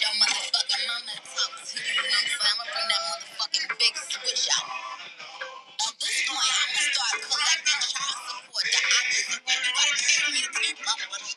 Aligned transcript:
your 0.00 0.08
motherfucking 0.16 0.86
mama 0.88 1.12
to 1.20 1.76
you. 1.76 1.84
You 1.84 2.00
know 2.00 2.16
what 2.16 2.24
I'm? 2.24 2.48
I'ma 2.48 2.64
bring 2.72 2.88
that 2.88 3.02
motherfucking 3.12 3.66
big 3.76 3.92
switch 3.92 4.48
out. 4.56 4.64
At 5.84 5.92
this 6.00 6.16
point, 6.24 6.48
I'ma 6.48 6.80
start 6.80 7.20
collecting 7.28 7.80
child 7.92 8.16
support 8.40 8.64
me 10.32 10.40
to 10.40 10.50
keep 10.60 10.80
up 10.88 10.96
with 11.12 11.36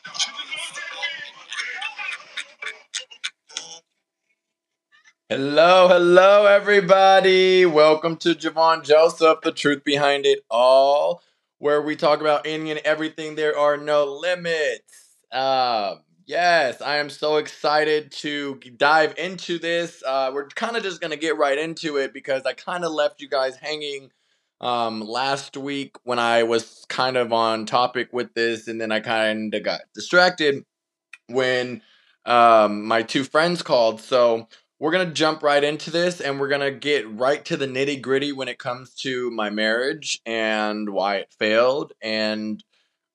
Hello, 5.28 5.88
hello, 5.88 6.46
everybody. 6.46 7.66
Welcome 7.66 8.16
to 8.18 8.34
Jovon 8.34 8.84
Joseph, 8.84 9.40
the 9.42 9.52
truth 9.52 9.84
behind 9.84 10.24
it 10.24 10.38
all, 10.50 11.20
where 11.58 11.82
we 11.82 11.94
talk 11.94 12.22
about 12.22 12.46
any 12.46 12.70
and 12.70 12.80
everything. 12.86 13.34
There 13.34 13.58
are 13.58 13.76
no 13.76 14.04
limits. 14.06 15.18
Um, 15.30 16.00
yes, 16.26 16.82
I 16.82 16.96
am 16.96 17.10
so 17.10 17.36
excited 17.36 18.12
to 18.12 18.56
dive 18.76 19.14
into 19.18 19.58
this. 19.58 20.02
Uh, 20.06 20.30
we're 20.34 20.48
kind 20.48 20.76
of 20.76 20.82
just 20.82 21.00
gonna 21.00 21.16
get 21.16 21.36
right 21.36 21.58
into 21.58 21.96
it 21.96 22.12
because 22.12 22.42
I 22.44 22.52
kind 22.52 22.84
of 22.84 22.92
left 22.92 23.20
you 23.20 23.28
guys 23.28 23.56
hanging 23.56 24.10
um, 24.60 25.00
last 25.00 25.56
week 25.56 25.96
when 26.04 26.18
I 26.18 26.42
was 26.44 26.84
kind 26.88 27.16
of 27.16 27.32
on 27.32 27.66
topic 27.66 28.08
with 28.12 28.34
this, 28.34 28.68
and 28.68 28.80
then 28.80 28.92
I 28.92 29.00
kind 29.00 29.54
of 29.54 29.62
got 29.62 29.80
distracted 29.94 30.64
when 31.28 31.82
um, 32.24 32.84
my 32.86 33.02
two 33.02 33.24
friends 33.24 33.62
called. 33.62 34.00
So 34.00 34.48
we're 34.78 34.92
gonna 34.92 35.12
jump 35.12 35.42
right 35.42 35.62
into 35.62 35.90
this 35.90 36.20
and 36.20 36.38
we're 36.38 36.48
gonna 36.48 36.70
get 36.70 37.10
right 37.10 37.44
to 37.46 37.56
the 37.56 37.66
nitty 37.66 38.02
gritty 38.02 38.32
when 38.32 38.48
it 38.48 38.58
comes 38.58 38.94
to 38.96 39.30
my 39.30 39.48
marriage 39.50 40.20
and 40.26 40.90
why 40.90 41.16
it 41.16 41.32
failed 41.38 41.92
and 42.02 42.62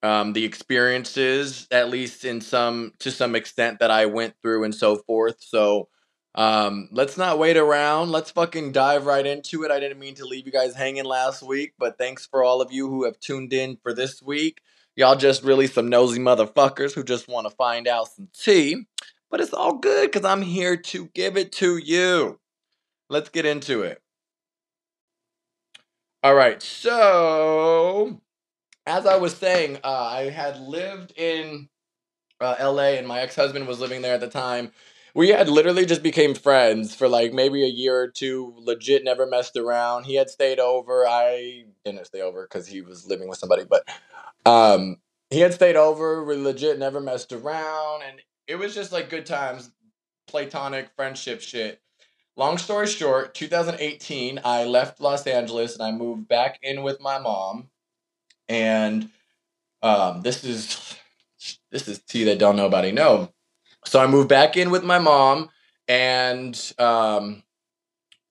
um, 0.04 0.34
the 0.34 0.46
experiences 0.46 1.68
at 1.72 1.90
least 1.90 2.26
in 2.26 2.42
some 2.42 2.94
to 3.00 3.12
some 3.12 3.36
extent 3.36 3.80
that 3.80 3.92
i 3.92 4.05
went 4.05 4.34
through 4.42 4.64
and 4.64 4.76
so 4.76 4.98
forth 4.98 5.38
so 5.40 5.88
um, 6.34 6.88
let's 6.94 7.18
not 7.18 7.40
wait 7.40 7.58
around 7.58 8.09
let's 8.09 8.31
fucking 8.31 8.72
dive 8.72 9.06
right 9.06 9.25
into 9.25 9.64
it 9.64 9.72
i 9.72 9.80
didn't 9.80 10.00
mean 10.00 10.16
to 10.16 10.25
leave 10.25 10.45
you 10.45 10.52
guys 10.52 10.73
hanging 10.73 11.06
last 11.06 11.44
week 11.44 11.73
but 11.78 11.98
thanks 11.98 12.25
for 12.25 12.44
all 12.44 12.62
of 12.62 12.72
you 12.72 12.90
who 12.90 13.03
have 13.03 13.20
tuned 13.20 13.52
in 13.52 13.78
for 13.84 13.94
this 13.94 14.22
week 14.22 14.62
y'all 14.95 15.16
just 15.16 15.44
really 15.44 15.67
some 15.67 15.90
nosy 15.90 16.20
motherfuckers 16.20 16.94
who 16.94 17.03
just 17.03 17.28
want 17.28 17.45
to 17.47 17.56
find 17.56 17.88
out 17.88 18.08
some 18.08 18.30
tea 18.34 18.86
but 19.31 19.40
it's 19.40 19.53
all 19.53 19.78
good 19.78 20.12
because 20.12 20.25
I'm 20.25 20.42
here 20.42 20.75
to 20.75 21.06
give 21.16 21.38
it 21.38 21.53
to 21.53 21.78
you. 21.78 22.40
Let's 23.09 23.30
get 23.30 23.45
into 23.45 23.81
it. 23.81 24.02
All 26.23 26.36
right, 26.36 26.62
so 26.62 28.22
as 28.86 29.06
I 29.06 29.18
was 29.18 29.36
saying, 29.36 29.78
uh, 29.84 30.06
I 30.06 30.30
had 30.30 30.60
lived 30.60 31.14
in 31.16 31.70
uh, 32.40 32.56
LA 32.60 32.98
and 32.98 33.08
my 33.08 33.22
ex 33.22 33.36
husband 33.36 33.68
was 33.68 33.80
living 33.80 34.02
there 34.02 34.16
at 34.16 34.22
the 34.22 34.30
time. 34.30 34.72
We 35.14 35.30
had 35.30 35.50
literally 35.50 35.86
just 35.86 36.04
became 36.04 36.34
friends 36.34 36.96
for 36.96 37.08
like 37.08 37.34
maybe 37.34 37.64
a 37.64 37.68
year 37.68 38.00
or 38.00 38.08
two, 38.08 38.54
legit 38.58 39.04
never 39.04 39.26
messed 39.26 39.58
around. 39.58 40.06
He 40.06 40.16
had 40.16 40.30
stayed 40.30 40.59
over. 40.59 41.06
I 41.06 41.66
didn't 41.84 42.06
stay 42.06 42.22
over 42.22 42.44
because 42.44 42.68
he 42.68 42.82
was 42.82 43.06
living 43.08 43.28
with 43.28 43.38
somebody, 43.38 43.64
but 43.66 43.84
um, 44.46 44.98
he 45.30 45.42
had 45.42 45.54
stayed 45.54 45.76
over. 45.76 46.24
We 46.24 46.38
legit 46.38 46.80
never 46.80 47.02
messed 47.02 47.34
around. 47.34 48.04
And 48.04 48.22
it 48.48 48.56
was 48.56 48.74
just 48.74 48.94
like 48.94 49.09
good 49.09 49.26
times, 49.26 49.72
platonic 50.28 50.90
friendship 50.96 51.42
shit. 51.42 51.82
Long 52.38 52.58
story 52.58 52.88
short, 52.88 53.34
2018, 53.36 54.40
I 54.46 54.64
left 54.64 55.02
Los 55.02 55.28
Angeles 55.28 55.74
and 55.74 55.84
I 55.84 55.92
moved 55.92 56.30
back 56.30 56.58
in 56.64 56.84
with 56.84 57.02
my 57.02 57.20
mom. 57.20 57.70
And 58.52 59.09
um, 59.81 60.23
this 60.23 60.44
is 60.44 60.97
this 61.71 61.88
is 61.88 61.99
tea 61.99 62.25
that 62.25 62.38
don't 62.38 62.57
nobody 62.57 62.91
know. 62.91 63.31
So 63.85 63.97
I 63.97 64.07
moved 64.07 64.27
back 64.27 64.57
in 64.57 64.71
with 64.71 64.83
my 64.83 64.99
mom, 64.99 65.49
and 65.88 66.73
um, 66.77 67.44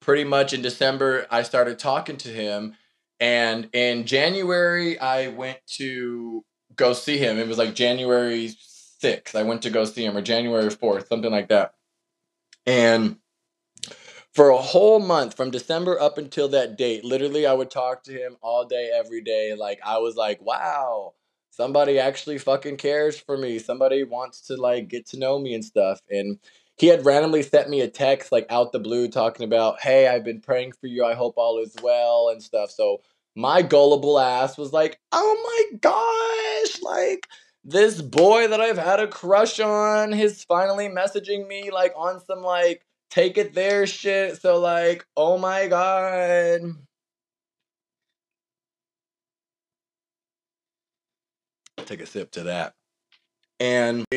pretty 0.00 0.24
much 0.24 0.52
in 0.52 0.60
December 0.60 1.26
I 1.30 1.42
started 1.42 1.78
talking 1.78 2.18
to 2.18 2.28
him. 2.28 2.76
And 3.18 3.70
in 3.72 4.04
January 4.04 4.98
I 4.98 5.28
went 5.28 5.58
to 5.78 6.44
go 6.76 6.92
see 6.92 7.16
him. 7.16 7.38
It 7.38 7.48
was 7.48 7.56
like 7.58 7.74
January 7.74 8.54
6th. 9.02 9.34
I 9.34 9.42
went 9.42 9.62
to 9.62 9.70
go 9.70 9.86
see 9.86 10.04
him, 10.04 10.18
or 10.18 10.22
January 10.22 10.68
4th, 10.68 11.08
something 11.08 11.32
like 11.32 11.48
that. 11.48 11.72
And 12.66 13.16
for 14.40 14.48
a 14.48 14.56
whole 14.56 15.00
month, 15.00 15.36
from 15.36 15.50
December 15.50 16.00
up 16.00 16.16
until 16.16 16.48
that 16.48 16.78
date, 16.78 17.04
literally, 17.04 17.44
I 17.44 17.52
would 17.52 17.70
talk 17.70 18.02
to 18.04 18.12
him 18.12 18.38
all 18.40 18.64
day, 18.64 18.90
every 18.90 19.20
day. 19.20 19.54
Like, 19.54 19.80
I 19.84 19.98
was 19.98 20.16
like, 20.16 20.40
wow, 20.40 21.12
somebody 21.50 21.98
actually 21.98 22.38
fucking 22.38 22.78
cares 22.78 23.20
for 23.20 23.36
me. 23.36 23.58
Somebody 23.58 24.02
wants 24.02 24.40
to, 24.46 24.56
like, 24.56 24.88
get 24.88 25.04
to 25.08 25.18
know 25.18 25.38
me 25.38 25.52
and 25.52 25.62
stuff. 25.62 26.00
And 26.08 26.38
he 26.78 26.86
had 26.86 27.04
randomly 27.04 27.42
sent 27.42 27.68
me 27.68 27.82
a 27.82 27.88
text, 27.88 28.32
like, 28.32 28.46
out 28.48 28.72
the 28.72 28.78
blue, 28.78 29.08
talking 29.08 29.44
about, 29.44 29.78
hey, 29.82 30.08
I've 30.08 30.24
been 30.24 30.40
praying 30.40 30.72
for 30.72 30.86
you. 30.86 31.04
I 31.04 31.12
hope 31.12 31.34
all 31.36 31.58
is 31.62 31.76
well 31.82 32.30
and 32.32 32.42
stuff. 32.42 32.70
So, 32.70 33.02
my 33.36 33.60
gullible 33.60 34.18
ass 34.18 34.56
was 34.56 34.72
like, 34.72 34.98
oh 35.12 35.68
my 35.70 35.78
gosh, 35.80 36.80
like, 36.80 37.28
this 37.62 38.00
boy 38.00 38.48
that 38.48 38.62
I've 38.62 38.78
had 38.78 39.00
a 39.00 39.06
crush 39.06 39.60
on 39.60 40.14
is 40.14 40.44
finally 40.44 40.88
messaging 40.88 41.46
me 41.46 41.70
like 41.70 41.92
on 41.94 42.24
some 42.24 42.40
like 42.40 42.86
take 43.10 43.36
it 43.38 43.54
there 43.54 43.86
shit. 43.86 44.40
So 44.40 44.58
like, 44.58 45.04
oh 45.16 45.36
my 45.38 45.66
god. 45.66 46.60
Take 51.78 52.00
a 52.00 52.06
sip 52.06 52.30
to 52.32 52.44
that. 52.44 52.74
And 53.58 54.04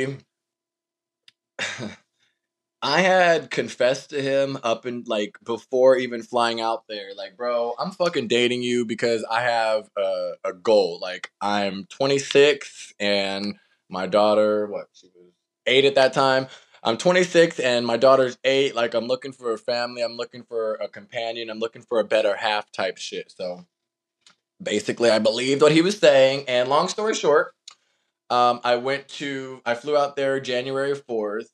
I 2.82 3.00
had 3.00 3.50
confessed 3.50 4.10
to 4.10 4.22
him 4.22 4.58
up 4.64 4.86
and 4.86 5.08
like 5.08 5.38
before 5.44 5.98
even 5.98 6.22
flying 6.22 6.60
out 6.62 6.84
there, 6.90 7.14
like, 7.16 7.38
bro, 7.38 7.74
I'm 7.80 7.92
fucking 7.92 8.28
dating 8.28 8.62
you 8.62 8.86
because 8.86 9.26
I 9.30 9.42
have 9.42 9.90
a, 9.98 10.34
a 10.44 10.54
goal. 10.54 11.00
Like, 11.02 11.32
I'm 11.42 11.86
26 11.90 12.94
and 13.00 13.56
my 13.90 14.06
daughter, 14.06 14.68
what, 14.68 14.88
she 14.94 15.08
was 15.16 15.32
eight 15.66 15.86
at 15.86 15.96
that 15.96 16.14
time. 16.14 16.48
I'm 16.84 16.98
26 16.98 17.60
and 17.60 17.86
my 17.86 17.98
daughter's 17.98 18.38
eight. 18.44 18.76
Like, 18.76 18.94
I'm 18.94 19.08
looking 19.08 19.32
for 19.32 19.54
a 19.54 19.58
family. 19.58 20.02
I'm 20.02 20.18
looking 20.18 20.44
for 20.44 20.76
a 20.76 20.88
companion. 20.88 21.50
I'm 21.50 21.60
looking 21.60 21.82
for 21.82 22.00
a 22.00 22.04
better 22.04 22.36
half 22.36 22.72
type 22.72 22.98
shit. 22.98 23.32
So 23.32 23.66
basically, 24.62 25.10
I 25.10 25.20
believed 25.20 25.62
what 25.62 25.72
he 25.72 25.82
was 25.82 25.98
saying. 25.98 26.46
And 26.48 26.70
long 26.70 26.90
story 26.90 27.16
short, 27.16 27.56
um, 28.30 28.60
I 28.64 28.76
went 28.76 29.08
to, 29.10 29.62
I 29.66 29.76
flew 29.76 29.98
out 29.98 30.16
there 30.16 30.40
January 30.40 30.94
4th 30.94 31.48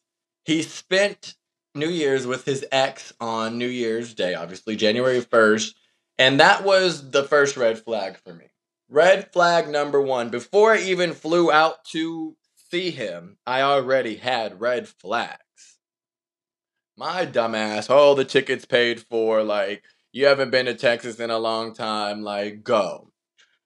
he 0.49 0.63
spent 0.63 1.35
New 1.75 1.89
Year's 1.89 2.25
with 2.25 2.45
his 2.45 2.65
ex 2.71 3.13
on 3.21 3.59
New 3.59 3.67
Year's 3.67 4.15
Day, 4.15 4.33
obviously, 4.33 4.75
January 4.75 5.21
1st. 5.21 5.75
And 6.17 6.39
that 6.39 6.63
was 6.63 7.11
the 7.11 7.23
first 7.23 7.55
red 7.55 7.77
flag 7.77 8.17
for 8.17 8.33
me. 8.33 8.45
Red 8.89 9.31
flag 9.31 9.69
number 9.69 10.01
one. 10.01 10.29
Before 10.29 10.73
I 10.73 10.79
even 10.79 11.13
flew 11.13 11.51
out 11.51 11.85
to 11.91 12.35
see 12.71 12.91
him, 12.91 13.37
I 13.45 13.61
already 13.61 14.15
had 14.15 14.61
red 14.61 14.87
flags. 14.87 15.77
My 16.97 17.25
dumbass, 17.25 17.87
oh, 17.89 18.15
the 18.15 18.25
ticket's 18.25 18.65
paid 18.65 18.99
for. 18.99 19.43
Like, 19.43 19.83
you 20.11 20.25
haven't 20.25 20.51
been 20.51 20.65
to 20.65 20.73
Texas 20.73 21.19
in 21.19 21.29
a 21.29 21.39
long 21.39 21.73
time. 21.73 22.21
Like, 22.23 22.63
go. 22.63 23.11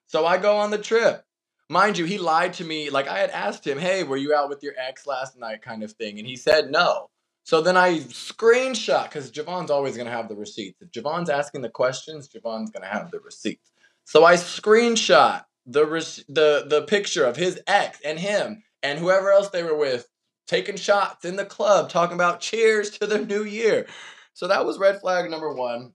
So 0.08 0.26
I 0.26 0.38
go 0.38 0.58
on 0.58 0.72
the 0.72 0.78
trip. 0.78 1.26
Mind 1.70 1.98
you, 1.98 2.06
he 2.06 2.20
lied 2.20 2.54
to 2.54 2.64
me. 2.64 2.92
Like 2.92 3.08
I 3.08 3.18
had 3.18 3.32
asked 3.32 3.66
him, 3.66 3.80
"Hey, 3.80 4.04
were 4.04 4.18
you 4.18 4.34
out 4.34 4.50
with 4.50 4.62
your 4.62 4.74
ex 4.78 5.08
last 5.08 5.38
night?" 5.38 5.64
kind 5.64 5.82
of 5.82 5.92
thing, 5.94 6.20
and 6.20 6.28
he 6.28 6.36
said 6.36 6.70
no. 6.70 7.10
So 7.46 7.62
then 7.62 7.78
I 7.78 8.00
screenshot 8.00 9.06
because 9.06 9.32
Jovon's 9.32 9.72
always 9.72 9.98
gonna 9.98 10.12
have 10.12 10.30
the 10.30 10.36
receipts. 10.36 10.82
If 10.82 10.92
Jovon's 10.92 11.30
asking 11.30 11.62
the 11.62 11.70
questions, 11.70 12.28
Jovon's 12.28 12.70
gonna 12.70 12.88
have 12.88 13.10
the 13.10 13.20
receipts. 13.22 13.72
So 14.06 14.24
I 14.24 14.36
screenshot 14.36 15.46
the 15.66 15.86
the 16.28 16.66
the 16.68 16.84
picture 16.84 17.26
of 17.26 17.38
his 17.38 17.60
ex 17.66 18.00
and 18.06 18.20
him 18.20 18.64
and 18.84 19.00
whoever 19.00 19.32
else 19.32 19.50
they 19.50 19.64
were 19.64 19.76
with 19.76 20.08
taking 20.46 20.76
shots 20.76 21.26
in 21.26 21.38
the 21.38 21.46
club, 21.46 21.90
talking 21.90 22.16
about 22.16 22.42
cheers 22.42 22.92
to 22.92 23.08
the 23.08 23.20
new 23.20 23.44
year. 23.44 23.88
So 24.34 24.48
that 24.48 24.66
was 24.66 24.78
red 24.78 25.00
flag 25.00 25.32
number 25.32 25.52
one. 25.54 25.94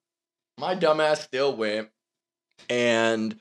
My 0.59 0.75
dumbass 0.75 1.19
still 1.19 1.55
went, 1.55 1.89
and 2.69 3.39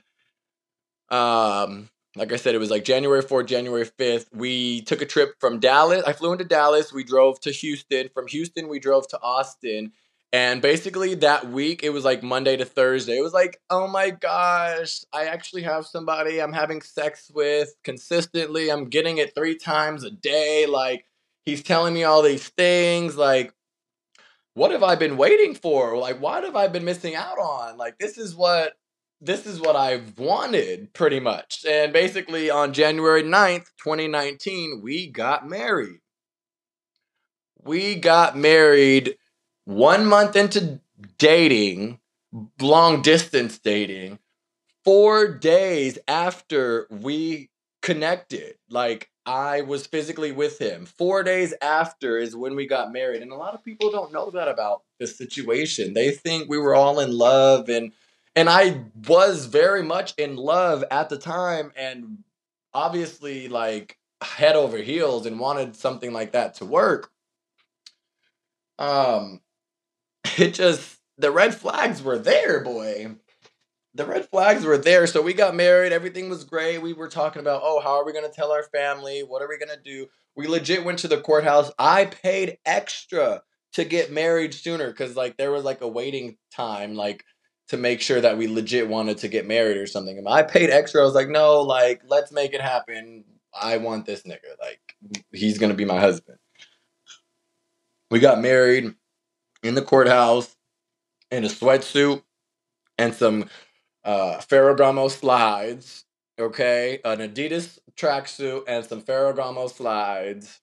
um, 1.09 1.89
like 2.15 2.31
I 2.31 2.35
said, 2.35 2.55
it 2.55 2.59
was 2.59 2.69
like 2.71 2.83
January 2.83 3.23
4th, 3.23 3.47
January 3.47 3.85
5th. 3.85 4.25
We 4.33 4.81
took 4.81 5.01
a 5.01 5.05
trip 5.05 5.35
from 5.39 5.59
Dallas. 5.59 6.03
I 6.05 6.13
flew 6.13 6.31
into 6.31 6.43
Dallas. 6.43 6.91
We 6.91 7.03
drove 7.03 7.39
to 7.41 7.51
Houston. 7.51 8.09
From 8.13 8.27
Houston, 8.27 8.67
we 8.67 8.79
drove 8.79 9.07
to 9.09 9.19
Austin. 9.21 9.93
And 10.33 10.61
basically, 10.61 11.15
that 11.15 11.47
week, 11.49 11.83
it 11.83 11.89
was 11.91 12.03
like 12.03 12.21
Monday 12.21 12.57
to 12.57 12.65
Thursday. 12.65 13.17
It 13.17 13.21
was 13.23 13.33
like, 13.33 13.59
oh 13.69 13.87
my 13.87 14.09
gosh, 14.09 15.03
I 15.13 15.25
actually 15.25 15.63
have 15.63 15.85
somebody 15.85 16.41
I'm 16.41 16.53
having 16.53 16.81
sex 16.81 17.31
with 17.33 17.73
consistently. 17.83 18.69
I'm 18.69 18.89
getting 18.89 19.17
it 19.19 19.33
three 19.33 19.57
times 19.57 20.03
a 20.03 20.11
day. 20.11 20.65
Like, 20.67 21.05
he's 21.45 21.63
telling 21.63 21.93
me 21.93 22.03
all 22.03 22.21
these 22.21 22.49
things. 22.49 23.15
Like, 23.15 23.53
what 24.53 24.71
have 24.71 24.83
I 24.83 24.95
been 24.95 25.17
waiting 25.17 25.55
for? 25.55 25.97
Like, 25.97 26.19
what 26.21 26.43
have 26.43 26.55
I 26.55 26.67
been 26.67 26.85
missing 26.85 27.15
out 27.15 27.37
on? 27.39 27.77
Like, 27.77 27.97
this 27.99 28.17
is 28.17 28.35
what 28.35 28.73
this 29.21 29.45
is 29.47 29.59
what 29.59 29.75
I've 29.75 30.17
wanted 30.19 30.93
pretty 30.93 31.19
much. 31.19 31.65
And 31.67 31.91
basically, 31.93 32.49
on 32.49 32.73
January 32.73 33.23
9th, 33.23 33.67
2019, 33.83 34.81
we 34.83 35.07
got 35.07 35.47
married. 35.47 35.99
we 37.63 37.95
got 37.95 38.37
married 38.37 39.17
one 39.67 40.05
month 40.05 40.37
into 40.37 40.79
dating, 41.17 41.99
long 42.61 43.01
distance 43.01 43.59
dating, 43.59 44.17
four 44.85 45.27
days 45.27 45.99
after 46.07 46.87
we 46.89 47.49
connected. 47.81 48.55
Like 48.69 49.09
I 49.25 49.61
was 49.61 49.85
physically 49.85 50.31
with 50.31 50.57
him. 50.57 50.85
Four 50.85 51.21
days 51.21 51.53
after 51.61 52.17
is 52.17 52.33
when 52.33 52.55
we 52.55 52.65
got 52.65 52.93
married. 52.93 53.21
And 53.21 53.33
a 53.33 53.35
lot 53.35 53.55
of 53.55 53.63
people 53.65 53.91
don't 53.91 54.13
know 54.13 54.31
that 54.31 54.47
about 54.47 54.83
this 55.01 55.17
situation. 55.17 55.93
They 55.93 56.11
think 56.11 56.49
we 56.49 56.57
were 56.57 56.73
all 56.73 57.01
in 57.01 57.11
love 57.11 57.67
and 57.67 57.91
and 58.37 58.47
I 58.47 58.85
was 59.05 59.47
very 59.47 59.83
much 59.83 60.13
in 60.17 60.37
love 60.37 60.85
at 60.91 61.09
the 61.09 61.17
time 61.17 61.73
and 61.75 62.19
obviously 62.73 63.49
like 63.49 63.97
head 64.21 64.55
over 64.55 64.77
heels 64.77 65.25
and 65.25 65.41
wanted 65.41 65.75
something 65.75 66.13
like 66.13 66.31
that 66.31 66.55
to 66.55 66.65
work. 66.65 67.11
Um 68.79 69.41
it 70.37 70.53
just 70.53 70.97
the 71.17 71.31
red 71.31 71.55
flags 71.55 72.01
were 72.01 72.17
there, 72.17 72.63
boy. 72.63 73.15
The 73.93 74.05
red 74.05 74.29
flags 74.29 74.63
were 74.63 74.77
there. 74.77 75.07
So 75.07 75.21
we 75.21 75.33
got 75.33 75.55
married. 75.55 75.91
Everything 75.91 76.29
was 76.29 76.43
great. 76.43 76.81
We 76.81 76.93
were 76.93 77.07
talking 77.07 77.39
about, 77.39 77.61
oh, 77.63 77.79
how 77.79 77.99
are 77.99 78.05
we 78.05 78.13
going 78.13 78.29
to 78.29 78.35
tell 78.35 78.51
our 78.51 78.63
family? 78.63 79.21
What 79.21 79.41
are 79.41 79.49
we 79.49 79.57
going 79.57 79.75
to 79.75 79.81
do? 79.83 80.07
We 80.35 80.47
legit 80.47 80.85
went 80.85 80.99
to 80.99 81.07
the 81.07 81.19
courthouse. 81.19 81.71
I 81.79 82.05
paid 82.05 82.59
extra 82.63 83.41
to 83.73 83.85
get 83.85 84.11
married 84.11 84.53
sooner 84.53 84.87
because, 84.87 85.15
like, 85.15 85.37
there 85.37 85.51
was 85.51 85.63
like 85.63 85.81
a 85.81 85.87
waiting 85.87 86.37
time, 86.55 86.93
like, 86.93 87.23
to 87.69 87.77
make 87.77 88.01
sure 88.01 88.21
that 88.21 88.37
we 88.37 88.47
legit 88.47 88.87
wanted 88.87 89.17
to 89.19 89.27
get 89.27 89.47
married 89.47 89.77
or 89.77 89.87
something. 89.87 90.17
And 90.17 90.27
I 90.27 90.43
paid 90.43 90.69
extra. 90.69 91.01
I 91.01 91.05
was 91.05 91.15
like, 91.15 91.29
no, 91.29 91.61
like, 91.61 92.01
let's 92.05 92.31
make 92.31 92.53
it 92.53 92.61
happen. 92.61 93.25
I 93.59 93.77
want 93.77 94.05
this 94.05 94.21
nigga. 94.23 94.59
Like, 94.61 94.95
he's 95.31 95.57
going 95.57 95.71
to 95.71 95.75
be 95.75 95.85
my 95.85 95.99
husband. 95.99 96.37
We 98.11 98.19
got 98.19 98.39
married 98.39 98.93
in 99.67 99.75
the 99.75 99.81
courthouse 99.81 100.55
in 101.31 101.43
a 101.43 101.47
sweatsuit 101.47 102.21
and 102.97 103.13
some 103.13 103.49
uh, 104.03 104.37
Ferragamo 104.37 105.09
slides, 105.09 106.05
okay, 106.39 106.99
an 107.03 107.19
Adidas 107.19 107.79
tracksuit 107.95 108.63
and 108.67 108.85
some 108.85 109.01
Ferragamo 109.01 109.69
slides. 109.69 110.61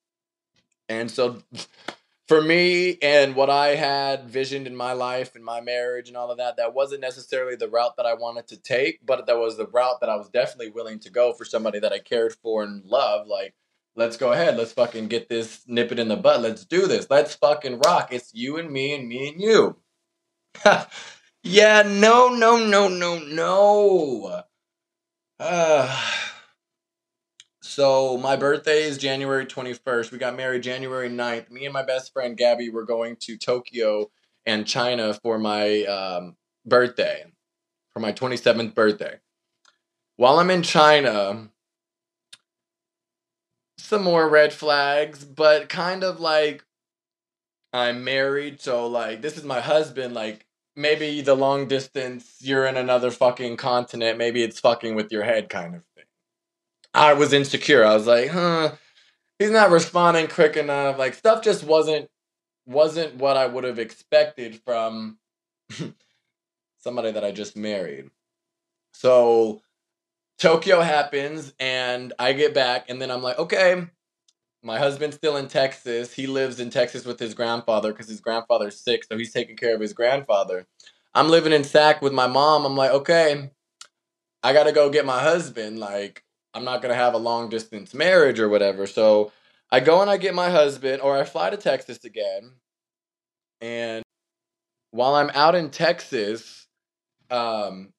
And 0.88 1.10
so 1.10 1.42
for 2.26 2.40
me 2.40 2.96
and 3.02 3.36
what 3.36 3.50
I 3.50 3.74
had 3.74 4.28
visioned 4.30 4.66
in 4.66 4.74
my 4.74 4.92
life 4.92 5.34
and 5.34 5.44
my 5.44 5.60
marriage 5.60 6.08
and 6.08 6.16
all 6.16 6.30
of 6.30 6.38
that, 6.38 6.56
that 6.56 6.74
wasn't 6.74 7.02
necessarily 7.02 7.56
the 7.56 7.68
route 7.68 7.96
that 7.96 8.06
I 8.06 8.14
wanted 8.14 8.48
to 8.48 8.56
take, 8.56 9.04
but 9.04 9.26
that 9.26 9.38
was 9.38 9.56
the 9.56 9.66
route 9.66 10.00
that 10.00 10.08
I 10.08 10.16
was 10.16 10.30
definitely 10.30 10.70
willing 10.70 10.98
to 11.00 11.10
go 11.10 11.32
for 11.32 11.44
somebody 11.44 11.78
that 11.80 11.92
I 11.92 11.98
cared 11.98 12.34
for 12.34 12.62
and 12.62 12.84
loved. 12.84 13.28
Like, 13.28 13.54
let's 13.96 14.16
go 14.16 14.32
ahead, 14.32 14.56
let's 14.56 14.72
fucking 14.72 15.08
get 15.08 15.28
this, 15.28 15.62
nip 15.66 15.92
it 15.92 15.98
in 15.98 16.08
the 16.08 16.16
butt, 16.16 16.40
let's 16.40 16.64
do 16.64 16.86
this, 16.86 17.06
let's 17.10 17.34
fucking 17.34 17.80
rock. 17.84 18.12
It's 18.12 18.32
you 18.34 18.56
and 18.56 18.70
me 18.70 18.94
and 18.94 19.08
me 19.08 19.28
and 19.28 19.40
you. 19.40 19.76
yeah, 21.42 21.82
no, 21.82 22.28
no, 22.34 22.58
no, 22.58 22.88
no, 22.88 23.18
no. 23.18 24.42
Uh, 25.38 26.00
so 27.60 28.16
my 28.18 28.36
birthday 28.36 28.84
is 28.84 28.98
January 28.98 29.46
21st. 29.46 30.12
We 30.12 30.18
got 30.18 30.36
married 30.36 30.62
January 30.62 31.08
9th. 31.10 31.50
Me 31.50 31.64
and 31.64 31.72
my 31.72 31.82
best 31.82 32.12
friend 32.12 32.36
Gabby 32.36 32.70
were 32.70 32.84
going 32.84 33.16
to 33.22 33.36
Tokyo 33.36 34.10
and 34.46 34.66
China 34.66 35.14
for 35.14 35.38
my 35.38 35.82
um, 35.84 36.36
birthday, 36.64 37.24
for 37.92 38.00
my 38.00 38.12
27th 38.12 38.74
birthday. 38.74 39.18
While 40.16 40.38
I'm 40.38 40.50
in 40.50 40.62
China, 40.62 41.50
some 43.84 44.02
more 44.02 44.28
red 44.28 44.52
flags, 44.52 45.24
but 45.24 45.68
kind 45.68 46.02
of 46.02 46.18
like 46.18 46.64
I'm 47.72 48.02
married, 48.02 48.60
so 48.60 48.86
like 48.86 49.20
this 49.20 49.36
is 49.36 49.44
my 49.44 49.60
husband, 49.60 50.14
like 50.14 50.46
maybe 50.74 51.20
the 51.20 51.34
long 51.34 51.68
distance, 51.68 52.36
you're 52.40 52.66
in 52.66 52.76
another 52.76 53.10
fucking 53.10 53.56
continent, 53.58 54.16
maybe 54.18 54.42
it's 54.42 54.58
fucking 54.58 54.94
with 54.94 55.12
your 55.12 55.22
head 55.22 55.50
kind 55.50 55.74
of 55.74 55.82
thing. 55.94 56.04
I 56.94 57.12
was 57.12 57.32
insecure. 57.32 57.84
I 57.84 57.94
was 57.94 58.06
like, 58.06 58.30
huh, 58.30 58.72
he's 59.38 59.50
not 59.50 59.70
responding 59.70 60.28
quick 60.28 60.56
enough. 60.56 60.98
Like 60.98 61.14
stuff 61.14 61.42
just 61.42 61.62
wasn't 61.64 62.08
wasn't 62.66 63.16
what 63.16 63.36
I 63.36 63.46
would 63.46 63.64
have 63.64 63.78
expected 63.78 64.60
from 64.64 65.18
somebody 66.78 67.10
that 67.10 67.24
I 67.24 67.32
just 67.32 67.54
married. 67.54 68.10
So 68.94 69.60
Tokyo 70.38 70.80
happens 70.80 71.54
and 71.58 72.12
I 72.18 72.32
get 72.32 72.54
back 72.54 72.90
and 72.90 73.00
then 73.00 73.10
I'm 73.10 73.22
like, 73.22 73.38
okay, 73.38 73.86
my 74.62 74.78
husband's 74.78 75.16
still 75.16 75.36
in 75.36 75.48
Texas. 75.48 76.14
He 76.14 76.26
lives 76.26 76.58
in 76.58 76.70
Texas 76.70 77.04
with 77.04 77.20
his 77.20 77.34
grandfather 77.34 77.92
because 77.92 78.08
his 78.08 78.20
grandfather's 78.20 78.80
sick, 78.80 79.04
so 79.04 79.16
he's 79.18 79.32
taking 79.32 79.56
care 79.56 79.74
of 79.74 79.80
his 79.80 79.92
grandfather. 79.92 80.66
I'm 81.14 81.28
living 81.28 81.52
in 81.52 81.64
Sac 81.64 82.02
with 82.02 82.12
my 82.12 82.26
mom. 82.26 82.64
I'm 82.64 82.76
like, 82.76 82.90
okay, 82.90 83.50
I 84.42 84.52
gotta 84.52 84.72
go 84.72 84.90
get 84.90 85.06
my 85.06 85.20
husband. 85.20 85.78
Like, 85.78 86.24
I'm 86.54 86.64
not 86.64 86.82
gonna 86.82 86.94
have 86.94 87.14
a 87.14 87.18
long 87.18 87.48
distance 87.48 87.94
marriage 87.94 88.40
or 88.40 88.48
whatever. 88.48 88.86
So 88.86 89.32
I 89.70 89.80
go 89.80 90.00
and 90.00 90.10
I 90.10 90.16
get 90.16 90.34
my 90.34 90.50
husband, 90.50 91.02
or 91.02 91.16
I 91.16 91.24
fly 91.24 91.50
to 91.50 91.56
Texas 91.56 92.04
again. 92.04 92.52
And 93.60 94.02
while 94.90 95.14
I'm 95.14 95.30
out 95.34 95.54
in 95.54 95.70
Texas, 95.70 96.66
um, 97.30 97.93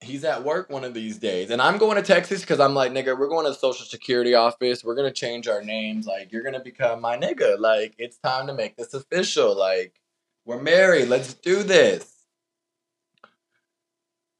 he's 0.00 0.24
at 0.24 0.44
work 0.44 0.70
one 0.70 0.84
of 0.84 0.94
these 0.94 1.18
days. 1.18 1.50
And 1.50 1.60
I'm 1.60 1.78
going 1.78 1.96
to 1.96 2.02
Texas 2.02 2.40
because 2.40 2.60
I'm 2.60 2.74
like, 2.74 2.92
nigga, 2.92 3.18
we're 3.18 3.28
going 3.28 3.44
to 3.46 3.50
the 3.50 3.58
social 3.58 3.86
security 3.86 4.34
office. 4.34 4.84
We're 4.84 4.94
going 4.94 5.12
to 5.12 5.20
change 5.20 5.48
our 5.48 5.62
names. 5.62 6.06
Like, 6.06 6.32
you're 6.32 6.42
going 6.42 6.54
to 6.54 6.60
become 6.60 7.00
my 7.00 7.16
nigga. 7.16 7.58
Like, 7.58 7.94
it's 7.98 8.18
time 8.18 8.46
to 8.46 8.54
make 8.54 8.76
this 8.76 8.94
official. 8.94 9.56
Like, 9.56 10.00
we're 10.44 10.60
married. 10.60 11.08
Let's 11.08 11.34
do 11.34 11.62
this. 11.62 12.12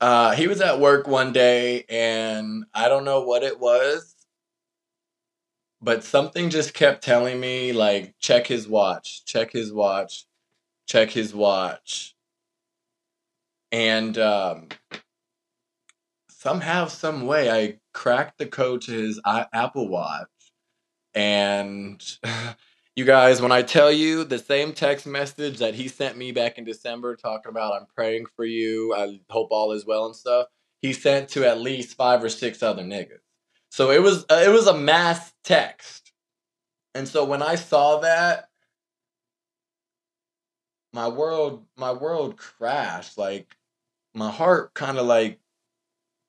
Uh, 0.00 0.32
he 0.32 0.46
was 0.46 0.60
at 0.60 0.78
work 0.78 1.08
one 1.08 1.32
day 1.32 1.84
and 1.88 2.64
I 2.74 2.88
don't 2.88 3.04
know 3.04 3.22
what 3.22 3.42
it 3.42 3.58
was, 3.58 4.14
but 5.80 6.04
something 6.04 6.50
just 6.50 6.74
kept 6.74 7.02
telling 7.02 7.40
me, 7.40 7.72
like, 7.72 8.14
check 8.18 8.46
his 8.46 8.68
watch, 8.68 9.24
check 9.24 9.52
his 9.52 9.72
watch, 9.72 10.26
check 10.86 11.10
his 11.10 11.34
watch. 11.34 12.14
And, 13.72 14.18
um, 14.18 14.68
somehow, 16.46 16.86
some 16.86 17.26
way, 17.26 17.50
I 17.50 17.80
cracked 17.92 18.38
the 18.38 18.46
code 18.46 18.82
to 18.82 18.92
his 18.92 19.20
Apple 19.26 19.88
Watch, 19.88 20.28
and 21.12 22.00
you 22.96 23.04
guys, 23.04 23.42
when 23.42 23.50
I 23.50 23.62
tell 23.62 23.90
you 23.90 24.22
the 24.22 24.38
same 24.38 24.72
text 24.72 25.08
message 25.08 25.58
that 25.58 25.74
he 25.74 25.88
sent 25.88 26.16
me 26.16 26.30
back 26.30 26.56
in 26.56 26.62
December, 26.62 27.16
talking 27.16 27.50
about 27.50 27.74
I'm 27.74 27.88
praying 27.96 28.26
for 28.36 28.44
you, 28.44 28.94
I 28.94 29.18
hope 29.28 29.48
all 29.50 29.72
is 29.72 29.84
well 29.84 30.06
and 30.06 30.14
stuff, 30.14 30.46
he 30.80 30.92
sent 30.92 31.30
to 31.30 31.44
at 31.44 31.60
least 31.60 31.96
five 31.96 32.22
or 32.22 32.28
six 32.28 32.62
other 32.62 32.84
niggas. 32.84 33.18
So 33.68 33.90
it 33.90 34.00
was 34.00 34.24
uh, 34.30 34.44
it 34.46 34.50
was 34.50 34.68
a 34.68 34.78
mass 34.78 35.32
text, 35.42 36.12
and 36.94 37.08
so 37.08 37.24
when 37.24 37.42
I 37.42 37.56
saw 37.56 37.98
that, 38.02 38.50
my 40.92 41.08
world 41.08 41.66
my 41.76 41.90
world 41.90 42.36
crashed. 42.36 43.18
Like 43.18 43.56
my 44.14 44.30
heart 44.30 44.74
kind 44.74 44.96
of 44.96 45.06
like 45.06 45.40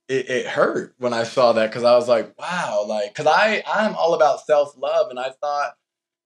it, 0.07 0.29
it 0.29 0.47
hurt 0.47 0.95
when 0.97 1.13
I 1.13 1.23
saw 1.23 1.53
that 1.53 1.69
because 1.69 1.83
I 1.83 1.95
was 1.95 2.07
like, 2.07 2.37
wow, 2.39 2.85
like, 2.87 3.13
because 3.13 3.27
I 3.27 3.63
I'm 3.67 3.95
all 3.95 4.13
about 4.13 4.45
self 4.45 4.77
love, 4.77 5.09
and 5.09 5.19
I 5.19 5.31
thought 5.41 5.73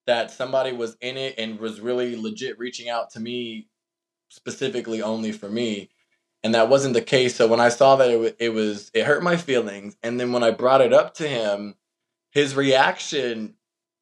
that 0.07 0.31
somebody 0.31 0.71
was 0.71 0.97
in 1.01 1.17
it 1.17 1.35
and 1.37 1.59
was 1.59 1.79
really 1.79 2.15
legit 2.15 2.59
reaching 2.59 2.89
out 2.89 3.11
to 3.11 3.19
me 3.19 3.67
specifically 4.29 5.01
only 5.01 5.31
for 5.31 5.49
me, 5.49 5.89
and 6.43 6.53
that 6.55 6.69
wasn't 6.69 6.93
the 6.93 7.01
case. 7.01 7.35
So 7.35 7.47
when 7.47 7.59
I 7.59 7.69
saw 7.69 7.95
that, 7.97 8.09
it, 8.09 8.35
it 8.39 8.49
was 8.49 8.91
it 8.93 9.05
hurt 9.05 9.23
my 9.23 9.37
feelings, 9.37 9.97
and 10.03 10.19
then 10.19 10.31
when 10.31 10.43
I 10.43 10.51
brought 10.51 10.81
it 10.81 10.93
up 10.93 11.15
to 11.15 11.27
him, 11.27 11.75
his 12.31 12.55
reaction 12.55 13.55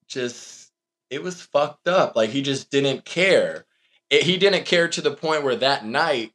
just 0.07 0.71
it 1.09 1.23
was 1.23 1.41
fucked 1.41 1.87
up. 1.87 2.15
Like 2.15 2.31
he 2.31 2.41
just 2.41 2.69
didn't 2.69 3.05
care. 3.05 3.65
It, 4.09 4.23
he 4.23 4.37
didn't 4.37 4.65
care 4.65 4.87
to 4.89 5.01
the 5.01 5.11
point 5.11 5.43
where 5.43 5.55
that 5.55 5.85
night 5.85 6.33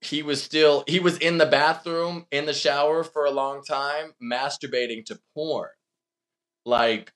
he 0.00 0.22
was 0.22 0.42
still 0.42 0.84
he 0.86 0.98
was 0.98 1.18
in 1.18 1.38
the 1.38 1.46
bathroom 1.46 2.26
in 2.30 2.46
the 2.46 2.54
shower 2.54 3.04
for 3.04 3.24
a 3.24 3.30
long 3.30 3.62
time 3.62 4.14
masturbating 4.22 5.04
to 5.06 5.18
porn. 5.34 5.68
Like 6.64 7.12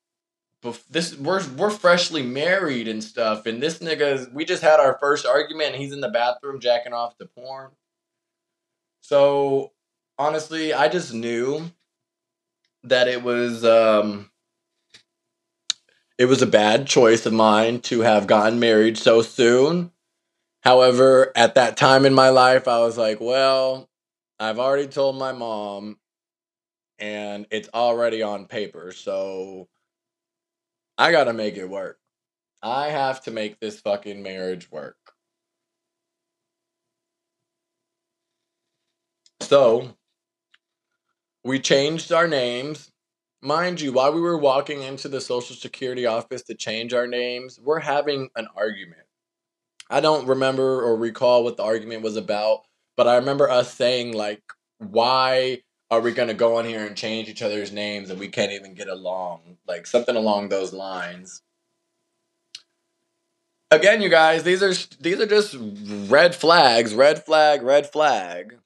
this 0.90 1.16
we're 1.16 1.46
we're 1.56 1.70
freshly 1.70 2.22
married 2.22 2.88
and 2.88 3.04
stuff 3.04 3.46
and 3.46 3.62
this 3.62 3.78
nigga 3.80 4.32
we 4.32 4.44
just 4.44 4.62
had 4.62 4.80
our 4.80 4.98
first 4.98 5.26
argument 5.26 5.72
and 5.72 5.82
he's 5.82 5.92
in 5.92 6.00
the 6.00 6.08
bathroom 6.08 6.60
jacking 6.60 6.92
off 6.92 7.16
to 7.18 7.26
porn. 7.26 7.70
So 9.00 9.72
honestly 10.18 10.72
i 10.72 10.88
just 10.88 11.12
knew 11.12 11.70
that 12.84 13.08
it 13.08 13.22
was 13.22 13.64
um 13.64 14.30
it 16.18 16.26
was 16.26 16.42
a 16.42 16.46
bad 16.46 16.86
choice 16.86 17.26
of 17.26 17.32
mine 17.32 17.80
to 17.80 18.00
have 18.00 18.26
gotten 18.26 18.60
married 18.60 18.96
so 18.96 19.22
soon 19.22 19.90
However, 20.64 21.32
at 21.36 21.56
that 21.56 21.76
time 21.76 22.06
in 22.06 22.14
my 22.14 22.30
life, 22.30 22.68
I 22.68 22.80
was 22.80 22.98
like, 22.98 23.20
well, 23.20 23.88
I've 24.40 24.58
already 24.58 24.88
told 24.88 25.16
my 25.16 25.32
mom 25.32 25.98
and 26.98 27.46
it's 27.50 27.68
already 27.74 28.22
on 28.22 28.46
paper. 28.46 28.92
So 28.92 29.68
I 30.98 31.12
got 31.12 31.24
to 31.24 31.32
make 31.32 31.56
it 31.56 31.68
work. 31.68 31.98
I 32.62 32.88
have 32.90 33.22
to 33.24 33.30
make 33.32 33.60
this 33.60 33.80
fucking 33.80 34.22
marriage 34.22 34.70
work. 34.70 34.96
So, 39.40 39.96
we 41.44 41.60
changed 41.60 42.12
our 42.12 42.28
names. 42.28 42.90
Mind 43.42 43.80
you, 43.80 43.92
while 43.92 44.12
we 44.14 44.20
were 44.20 44.38
walking 44.38 44.82
into 44.82 45.08
the 45.08 45.20
Social 45.20 45.56
Security 45.56 46.06
office 46.06 46.42
to 46.44 46.54
change 46.54 46.94
our 46.94 47.06
names, 47.06 47.60
we're 47.62 47.80
having 47.80 48.30
an 48.36 48.48
argument. 48.56 49.03
I 49.90 50.00
don't 50.00 50.26
remember 50.26 50.82
or 50.82 50.96
recall 50.96 51.44
what 51.44 51.56
the 51.56 51.62
argument 51.62 52.02
was 52.02 52.16
about, 52.16 52.62
but 52.96 53.06
I 53.06 53.16
remember 53.16 53.48
us 53.50 53.72
saying, 53.74 54.14
like, 54.14 54.42
why 54.78 55.62
are 55.90 56.00
we 56.00 56.12
going 56.12 56.28
to 56.28 56.34
go 56.34 56.56
on 56.56 56.64
here 56.64 56.84
and 56.84 56.96
change 56.96 57.28
each 57.28 57.42
other's 57.42 57.72
names 57.72 58.10
and 58.10 58.18
we 58.18 58.28
can't 58.28 58.52
even 58.52 58.74
get 58.74 58.88
along? 58.88 59.58
Like, 59.66 59.86
something 59.86 60.16
along 60.16 60.48
those 60.48 60.72
lines. 60.72 61.42
Again, 63.70 64.00
you 64.00 64.08
guys, 64.08 64.44
these 64.44 64.62
are 64.62 64.72
these 65.00 65.18
are 65.20 65.26
just 65.26 65.56
red 66.08 66.34
flags, 66.34 66.94
red 66.94 67.24
flag, 67.24 67.62
red 67.62 67.90
flag. 67.90 68.58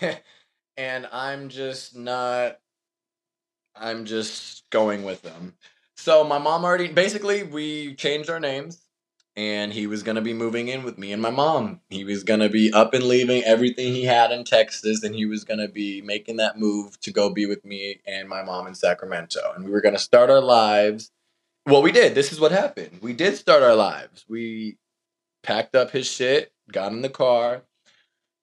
and 0.76 1.06
I'm 1.12 1.48
just 1.48 1.96
not 1.96 2.58
I'm 3.76 4.04
just 4.04 4.68
going 4.70 5.04
with 5.04 5.22
them. 5.22 5.54
So 5.96 6.24
my 6.24 6.38
mom 6.38 6.64
already 6.64 6.88
basically 6.88 7.44
we 7.44 7.94
changed 7.94 8.28
our 8.28 8.40
names 8.40 8.81
and 9.34 9.72
he 9.72 9.86
was 9.86 10.02
going 10.02 10.16
to 10.16 10.22
be 10.22 10.34
moving 10.34 10.68
in 10.68 10.82
with 10.82 10.98
me 10.98 11.12
and 11.12 11.22
my 11.22 11.30
mom. 11.30 11.80
He 11.88 12.04
was 12.04 12.22
going 12.22 12.40
to 12.40 12.48
be 12.48 12.72
up 12.72 12.92
and 12.92 13.04
leaving 13.04 13.42
everything 13.44 13.94
he 13.94 14.04
had 14.04 14.30
in 14.30 14.44
Texas 14.44 15.02
and 15.02 15.14
he 15.14 15.24
was 15.24 15.44
going 15.44 15.60
to 15.60 15.68
be 15.68 16.02
making 16.02 16.36
that 16.36 16.58
move 16.58 17.00
to 17.00 17.12
go 17.12 17.30
be 17.30 17.46
with 17.46 17.64
me 17.64 18.00
and 18.06 18.28
my 18.28 18.42
mom 18.42 18.66
in 18.66 18.74
Sacramento. 18.74 19.40
And 19.54 19.64
we 19.64 19.70
were 19.70 19.80
going 19.80 19.94
to 19.94 20.00
start 20.00 20.28
our 20.28 20.42
lives. 20.42 21.10
Well, 21.66 21.82
we 21.82 21.92
did. 21.92 22.14
This 22.14 22.32
is 22.32 22.40
what 22.40 22.52
happened. 22.52 22.98
We 23.00 23.14
did 23.14 23.36
start 23.36 23.62
our 23.62 23.76
lives. 23.76 24.24
We 24.28 24.76
packed 25.42 25.74
up 25.74 25.92
his 25.92 26.06
shit, 26.06 26.52
got 26.70 26.92
in 26.92 27.02
the 27.02 27.08
car, 27.08 27.62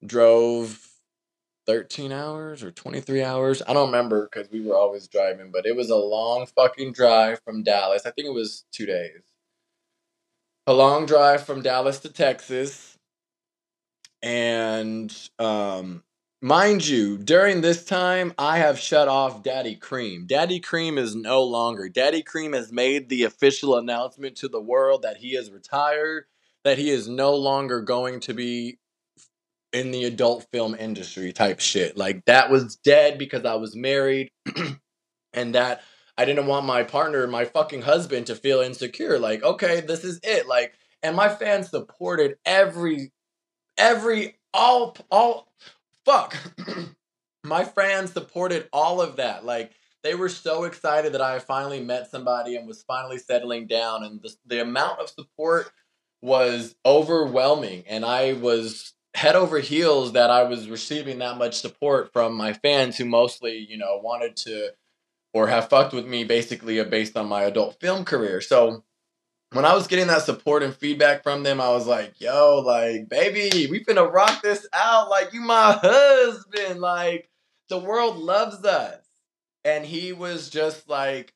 drove 0.03 0.87
13 1.67 2.11
hours 2.11 2.63
or 2.63 2.71
23 2.71 3.21
hours. 3.21 3.61
I 3.67 3.73
don't 3.73 3.87
remember 3.87 4.27
because 4.27 4.49
we 4.49 4.61
were 4.61 4.75
always 4.75 5.07
driving, 5.07 5.51
but 5.51 5.67
it 5.67 5.75
was 5.75 5.91
a 5.91 5.95
long 5.95 6.47
fucking 6.47 6.93
drive 6.93 7.41
from 7.45 7.61
Dallas. 7.61 8.07
I 8.07 8.11
think 8.11 8.27
it 8.27 8.33
was 8.33 8.65
two 8.71 8.87
days. 8.87 9.21
A 10.69 10.73
long 10.73 11.07
drive 11.07 11.47
from 11.47 11.63
Dallas 11.63 11.97
to 12.01 12.09
Texas. 12.09 12.95
And 14.21 15.11
um, 15.39 16.03
mind 16.43 16.87
you, 16.87 17.17
during 17.17 17.61
this 17.61 17.83
time, 17.83 18.35
I 18.37 18.59
have 18.59 18.77
shut 18.77 19.07
off 19.07 19.41
Daddy 19.41 19.73
Cream. 19.73 20.27
Daddy 20.27 20.59
Cream 20.59 20.99
is 20.99 21.15
no 21.15 21.41
longer. 21.41 21.89
Daddy 21.89 22.21
Cream 22.21 22.53
has 22.53 22.71
made 22.71 23.09
the 23.09 23.23
official 23.23 23.79
announcement 23.79 24.35
to 24.35 24.47
the 24.47 24.61
world 24.61 25.01
that 25.01 25.17
he 25.17 25.29
is 25.29 25.49
retired, 25.49 26.25
that 26.63 26.77
he 26.77 26.91
is 26.91 27.07
no 27.09 27.33
longer 27.33 27.81
going 27.81 28.19
to 28.19 28.35
be 28.35 28.77
in 29.73 29.89
the 29.89 30.03
adult 30.03 30.45
film 30.51 30.75
industry 30.75 31.33
type 31.33 31.61
shit. 31.61 31.97
Like 31.97 32.25
that 32.25 32.51
was 32.51 32.75
dead 32.75 33.17
because 33.17 33.43
I 33.43 33.55
was 33.55 33.75
married 33.75 34.29
and 35.33 35.55
that 35.55 35.81
I 36.19 36.25
didn't 36.25 36.47
want 36.47 36.65
my 36.65 36.83
partner, 36.83 37.25
my 37.27 37.45
fucking 37.45 37.83
husband 37.83 38.27
to 38.27 38.35
feel 38.35 38.59
insecure. 38.59 39.17
Like, 39.17 39.41
okay, 39.41 39.79
this 39.79 40.03
is 40.03 40.19
it. 40.21 40.49
Like, 40.49 40.73
and 41.01 41.15
my 41.15 41.29
fans 41.29 41.69
supported 41.69 42.35
every 42.45 43.13
every 43.77 44.35
all 44.53 44.97
all 45.09 45.53
fuck. 46.03 46.35
my 47.45 47.63
fans 47.63 48.11
supported 48.11 48.67
all 48.73 48.99
of 48.99 49.15
that. 49.15 49.45
Like 49.45 49.71
they 50.03 50.13
were 50.13 50.27
so 50.27 50.65
excited 50.65 51.13
that 51.13 51.21
I 51.21 51.39
finally 51.39 51.79
met 51.79 52.11
somebody 52.11 52.57
and 52.57 52.67
was 52.67 52.83
finally 52.83 53.17
settling 53.17 53.67
down 53.67 54.03
and 54.03 54.21
the, 54.21 54.35
the 54.45 54.61
amount 54.61 54.99
of 54.99 55.07
support 55.07 55.71
was 56.21 56.75
overwhelming 56.85 57.85
and 57.87 58.03
I 58.03 58.33
was 58.33 58.91
head 59.13 59.37
over 59.37 59.59
heels 59.59 60.11
that 60.13 60.29
I 60.29 60.43
was 60.43 60.69
receiving 60.69 61.19
that 61.19 61.37
much 61.37 61.61
support 61.61 62.11
from 62.11 62.35
my 62.35 62.51
fans 62.51 62.97
who 62.97 63.05
mostly, 63.05 63.57
you 63.69 63.77
know, 63.77 64.01
wanted 64.03 64.35
to 64.37 64.71
or 65.33 65.47
have 65.47 65.69
fucked 65.69 65.93
with 65.93 66.05
me 66.05 66.23
basically 66.23 66.83
based 66.83 67.17
on 67.17 67.27
my 67.27 67.43
adult 67.43 67.79
film 67.79 68.05
career. 68.05 68.41
So 68.41 68.83
when 69.51 69.65
I 69.65 69.73
was 69.73 69.87
getting 69.87 70.07
that 70.07 70.23
support 70.23 70.63
and 70.63 70.75
feedback 70.75 71.23
from 71.23 71.43
them, 71.43 71.59
I 71.59 71.69
was 71.69 71.87
like, 71.87 72.19
yo, 72.19 72.61
like, 72.65 73.09
baby, 73.09 73.67
we 73.69 73.83
finna 73.83 74.11
rock 74.11 74.41
this 74.41 74.67
out. 74.73 75.09
Like, 75.09 75.33
you 75.33 75.41
my 75.41 75.79
husband. 75.81 76.79
Like, 76.79 77.29
the 77.67 77.79
world 77.79 78.17
loves 78.17 78.63
us. 78.63 79.03
And 79.65 79.85
he 79.85 80.13
was 80.13 80.49
just 80.49 80.87
like, 80.87 81.33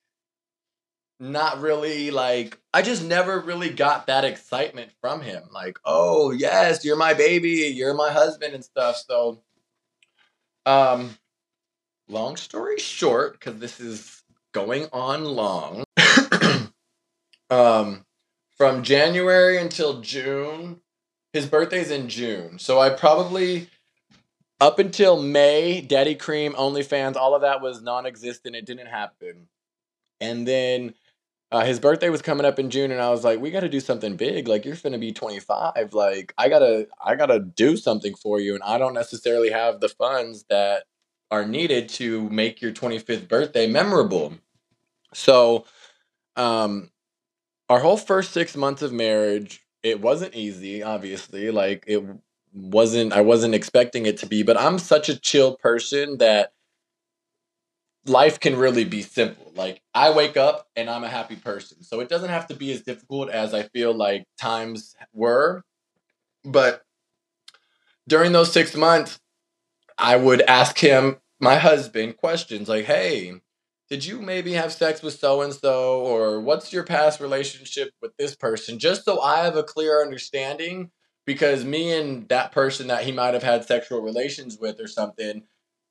not 1.19 1.61
really 1.61 2.11
like 2.11 2.59
I 2.73 2.81
just 2.81 3.03
never 3.03 3.39
really 3.39 3.69
got 3.69 4.07
that 4.07 4.25
excitement 4.25 4.91
from 5.01 5.21
him. 5.21 5.43
Like, 5.51 5.79
oh 5.85 6.31
yes, 6.31 6.83
you're 6.83 6.97
my 6.97 7.13
baby, 7.13 7.71
you're 7.73 7.93
my 7.93 8.11
husband 8.11 8.53
and 8.53 8.63
stuff. 8.63 8.97
So 8.97 9.41
um 10.65 11.17
long 12.13 12.37
story 12.37 12.77
short, 12.79 13.33
because 13.33 13.59
this 13.59 13.79
is 13.79 14.23
going 14.53 14.87
on 14.93 15.25
long. 15.25 15.83
um 17.49 18.05
from 18.57 18.83
January 18.83 19.57
until 19.57 20.01
June, 20.01 20.79
his 21.33 21.47
birthday's 21.47 21.91
in 21.91 22.07
June. 22.07 22.59
So 22.59 22.79
I 22.79 22.91
probably 22.91 23.67
up 24.61 24.79
until 24.79 25.21
May, 25.21 25.81
Daddy 25.81 26.15
Cream, 26.15 26.53
OnlyFans, 26.53 27.15
all 27.15 27.35
of 27.35 27.41
that 27.41 27.61
was 27.61 27.81
non 27.81 28.05
existent. 28.05 28.55
It 28.55 28.65
didn't 28.65 28.87
happen. 28.87 29.47
And 30.21 30.47
then 30.47 30.93
uh, 31.51 31.65
his 31.65 31.79
birthday 31.79 32.09
was 32.09 32.21
coming 32.21 32.45
up 32.45 32.59
in 32.59 32.69
June, 32.69 32.91
and 32.91 33.01
I 33.01 33.09
was 33.09 33.23
like, 33.23 33.39
"We 33.39 33.51
got 33.51 33.59
to 33.59 33.69
do 33.69 33.79
something 33.79 34.15
big. 34.15 34.47
Like, 34.47 34.65
you're 34.65 34.75
gonna 34.75 34.97
be 34.97 35.11
25. 35.11 35.93
Like, 35.93 36.33
I 36.37 36.49
gotta, 36.49 36.87
I 37.03 37.15
gotta 37.15 37.39
do 37.39 37.75
something 37.75 38.15
for 38.15 38.39
you, 38.39 38.55
and 38.55 38.63
I 38.63 38.77
don't 38.77 38.93
necessarily 38.93 39.49
have 39.51 39.79
the 39.79 39.89
funds 39.89 40.45
that 40.49 40.85
are 41.33 41.45
needed 41.45 41.89
to 41.89 42.29
make 42.31 42.61
your 42.61 42.71
25th 42.73 43.27
birthday 43.29 43.67
memorable." 43.67 44.35
So, 45.13 45.65
um, 46.37 46.91
our 47.69 47.79
whole 47.79 47.97
first 47.97 48.31
six 48.33 48.55
months 48.55 48.81
of 48.81 48.93
marriage, 48.93 49.61
it 49.83 50.01
wasn't 50.01 50.35
easy. 50.35 50.83
Obviously, 50.83 51.51
like 51.51 51.83
it 51.87 52.03
wasn't. 52.53 53.13
I 53.13 53.21
wasn't 53.21 53.55
expecting 53.55 54.05
it 54.07 54.17
to 54.19 54.27
be, 54.27 54.43
but 54.43 54.59
I'm 54.59 54.79
such 54.79 55.09
a 55.09 55.19
chill 55.19 55.57
person 55.57 56.17
that 56.19 56.53
life 58.05 58.39
can 58.39 58.55
really 58.57 58.83
be 58.83 59.01
simple. 59.01 59.51
Like 59.55 59.81
I 59.93 60.11
wake 60.11 60.37
up 60.37 60.67
and 60.75 60.89
I'm 60.89 61.03
a 61.03 61.09
happy 61.09 61.35
person. 61.35 61.83
So 61.83 61.99
it 61.99 62.09
doesn't 62.09 62.29
have 62.29 62.47
to 62.47 62.55
be 62.55 62.71
as 62.71 62.81
difficult 62.81 63.29
as 63.29 63.53
I 63.53 63.63
feel 63.63 63.93
like 63.93 64.25
times 64.39 64.95
were. 65.13 65.63
But 66.45 66.83
during 68.07 68.31
those 68.31 68.51
6 68.51 68.75
months, 68.75 69.19
I 69.97 70.17
would 70.17 70.41
ask 70.43 70.79
him, 70.79 71.17
my 71.43 71.57
husband, 71.57 72.17
questions 72.17 72.69
like, 72.69 72.85
"Hey, 72.85 73.41
did 73.89 74.05
you 74.05 74.21
maybe 74.21 74.53
have 74.53 74.73
sex 74.73 75.01
with 75.03 75.19
so 75.19 75.41
and 75.41 75.53
so 75.53 76.01
or 76.01 76.41
what's 76.41 76.73
your 76.73 76.83
past 76.83 77.19
relationship 77.19 77.91
with 78.01 78.13
this 78.17 78.35
person?" 78.35 78.79
Just 78.79 79.05
so 79.05 79.21
I 79.21 79.43
have 79.43 79.55
a 79.57 79.63
clear 79.63 80.01
understanding 80.03 80.91
because 81.25 81.65
me 81.65 81.93
and 81.93 82.27
that 82.29 82.51
person 82.51 82.87
that 82.87 83.03
he 83.05 83.11
might 83.11 83.33
have 83.33 83.43
had 83.43 83.65
sexual 83.65 84.01
relations 84.01 84.57
with 84.59 84.79
or 84.79 84.87
something 84.87 85.43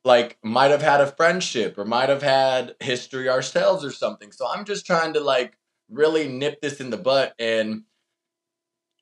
like 0.05 0.39
might 0.43 0.71
have 0.71 0.83
had 0.83 1.01
a 1.01 1.07
friendship 1.07 1.79
or 1.79 1.85
might 1.85 2.09
have 2.09 2.23
had 2.23 2.75
history 2.81 3.29
ourselves 3.29 3.85
or 3.85 3.93
something. 3.93 4.33
So 4.33 4.47
I'm 4.49 4.65
just 4.65 4.87
trying 4.87 5.15
to 5.15 5.21
like 5.21 5.57
really 5.91 6.29
nip 6.29 6.61
this 6.61 6.81
in 6.81 6.91
the 6.91 6.97
butt 6.97 7.35
and 7.39 7.85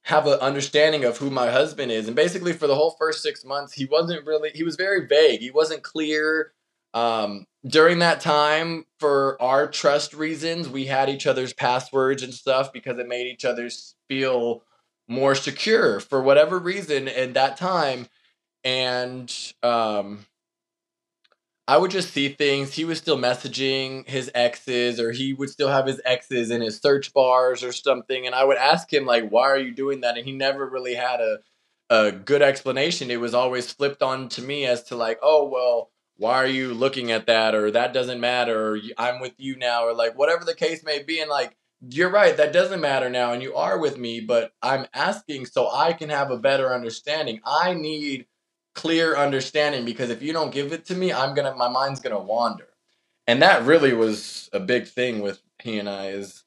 have 0.05 0.27
an 0.27 0.39
understanding 0.41 1.05
of 1.05 1.19
who 1.19 1.31
my 1.31 1.51
husband 1.51 1.93
is. 1.93 2.07
And 2.07 2.17
basically 2.17 2.53
for 2.53 2.67
the 2.67 2.75
whole 2.75 2.97
first 2.99 3.23
6 3.23 3.45
months 3.45 3.73
he 3.73 3.85
wasn't 3.87 4.27
really 4.27 4.51
he 4.55 4.65
was 4.65 4.77
very 4.77 5.07
vague. 5.07 5.41
He 5.41 5.51
wasn't 5.51 5.83
clear 5.83 6.53
um 6.95 7.47
during 7.67 8.01
that 8.01 8.21
time 8.21 8.85
for 8.99 9.41
our 9.41 9.69
trust 9.69 10.15
reasons 10.15 10.69
we 10.69 10.87
had 10.87 11.09
each 11.09 11.27
other's 11.27 11.53
passwords 11.53 12.23
and 12.23 12.35
stuff 12.35 12.73
because 12.73 12.99
it 12.99 13.07
made 13.07 13.27
each 13.27 13.45
other 13.45 13.69
feel 14.09 14.65
more 15.07 15.35
secure 15.35 16.01
for 16.01 16.23
whatever 16.23 16.59
reason 16.59 17.07
at 17.09 17.35
that 17.35 17.57
time 17.57 18.07
and 18.65 19.53
um 19.63 20.27
I 21.69 21.77
would 21.77 21.93
just 21.93 22.13
see 22.13 22.31
things. 22.31 22.75
He 22.75 22.85
was 22.85 22.99
still 22.99 23.17
messaging 23.17 24.09
his 24.09 24.31
exes, 24.35 24.99
or 24.99 25.13
he 25.13 25.33
would 25.33 25.51
still 25.51 25.69
have 25.69 25.87
his 25.87 26.01
exes 26.05 26.51
in 26.51 26.61
his 26.61 26.79
search 26.79 27.13
bars 27.13 27.63
or 27.63 27.71
something. 27.71 28.27
And 28.27 28.35
I 28.35 28.43
would 28.43 28.57
ask 28.57 28.93
him, 28.93 29.07
like, 29.07 29.31
why 29.31 29.49
are 29.51 29.59
you 29.59 29.73
doing 29.73 30.01
that? 30.01 30.17
And 30.17 30.27
he 30.27 30.33
never 30.33 30.69
really 30.69 30.95
had 30.95 31.21
a, 31.21 31.39
a 31.89 32.11
good 32.11 32.43
explanation. 32.43 33.11
It 33.11 33.21
was 33.21 33.35
always 33.35 33.73
flipped 33.73 34.03
on 34.03 34.29
to 34.31 34.43
me 34.43 34.67
as 34.67 34.83
to, 34.85 34.97
like, 34.97 35.21
oh, 35.23 35.49
well, 35.49 35.91
why 36.17 36.35
are 36.35 36.47
you 36.47 36.75
looking 36.75 37.13
at 37.13 37.27
that? 37.27 37.55
Or 37.55 37.71
that 37.71 37.95
doesn't 37.95 38.21
matter. 38.21 38.73
Or 38.73 38.79
I'm 38.99 39.21
with 39.21 39.35
you 39.39 39.57
now. 39.57 39.85
Or 39.85 39.95
like, 39.95 40.19
whatever 40.19 40.45
the 40.45 40.55
case 40.55 40.83
may 40.85 41.03
be. 41.03 41.21
And 41.21 41.31
like, 41.31 41.57
you're 41.89 42.11
right, 42.11 42.37
that 42.37 42.53
doesn't 42.53 42.81
matter 42.81 43.09
now. 43.09 43.33
And 43.33 43.43
you 43.43 43.55
are 43.55 43.79
with 43.79 43.97
me, 43.97 44.21
but 44.21 44.53
I'm 44.61 44.87
asking 44.93 45.47
so 45.47 45.71
I 45.71 45.93
can 45.93 46.11
have 46.11 46.31
a 46.31 46.37
better 46.37 46.75
understanding. 46.75 47.41
I 47.47 47.75
need 47.75 48.27
clear 48.81 49.17
understanding 49.17 49.85
because 49.85 50.11
if 50.11 50.23
you 50.23 50.33
don't 50.33 50.53
give 50.53 50.73
it 50.73 50.87
to 50.87 50.95
me, 50.95 51.13
I'm 51.13 51.35
gonna 51.35 51.55
my 51.55 51.69
mind's 51.69 52.01
gonna 52.01 52.19
wander. 52.19 52.69
And 53.27 53.43
that 53.43 53.65
really 53.65 53.93
was 53.93 54.49
a 54.53 54.61
big 54.61 54.87
thing 54.89 55.21
with 55.21 55.41
he 55.63 55.79
and 55.79 55.89
I 55.89 56.09
is 56.09 56.45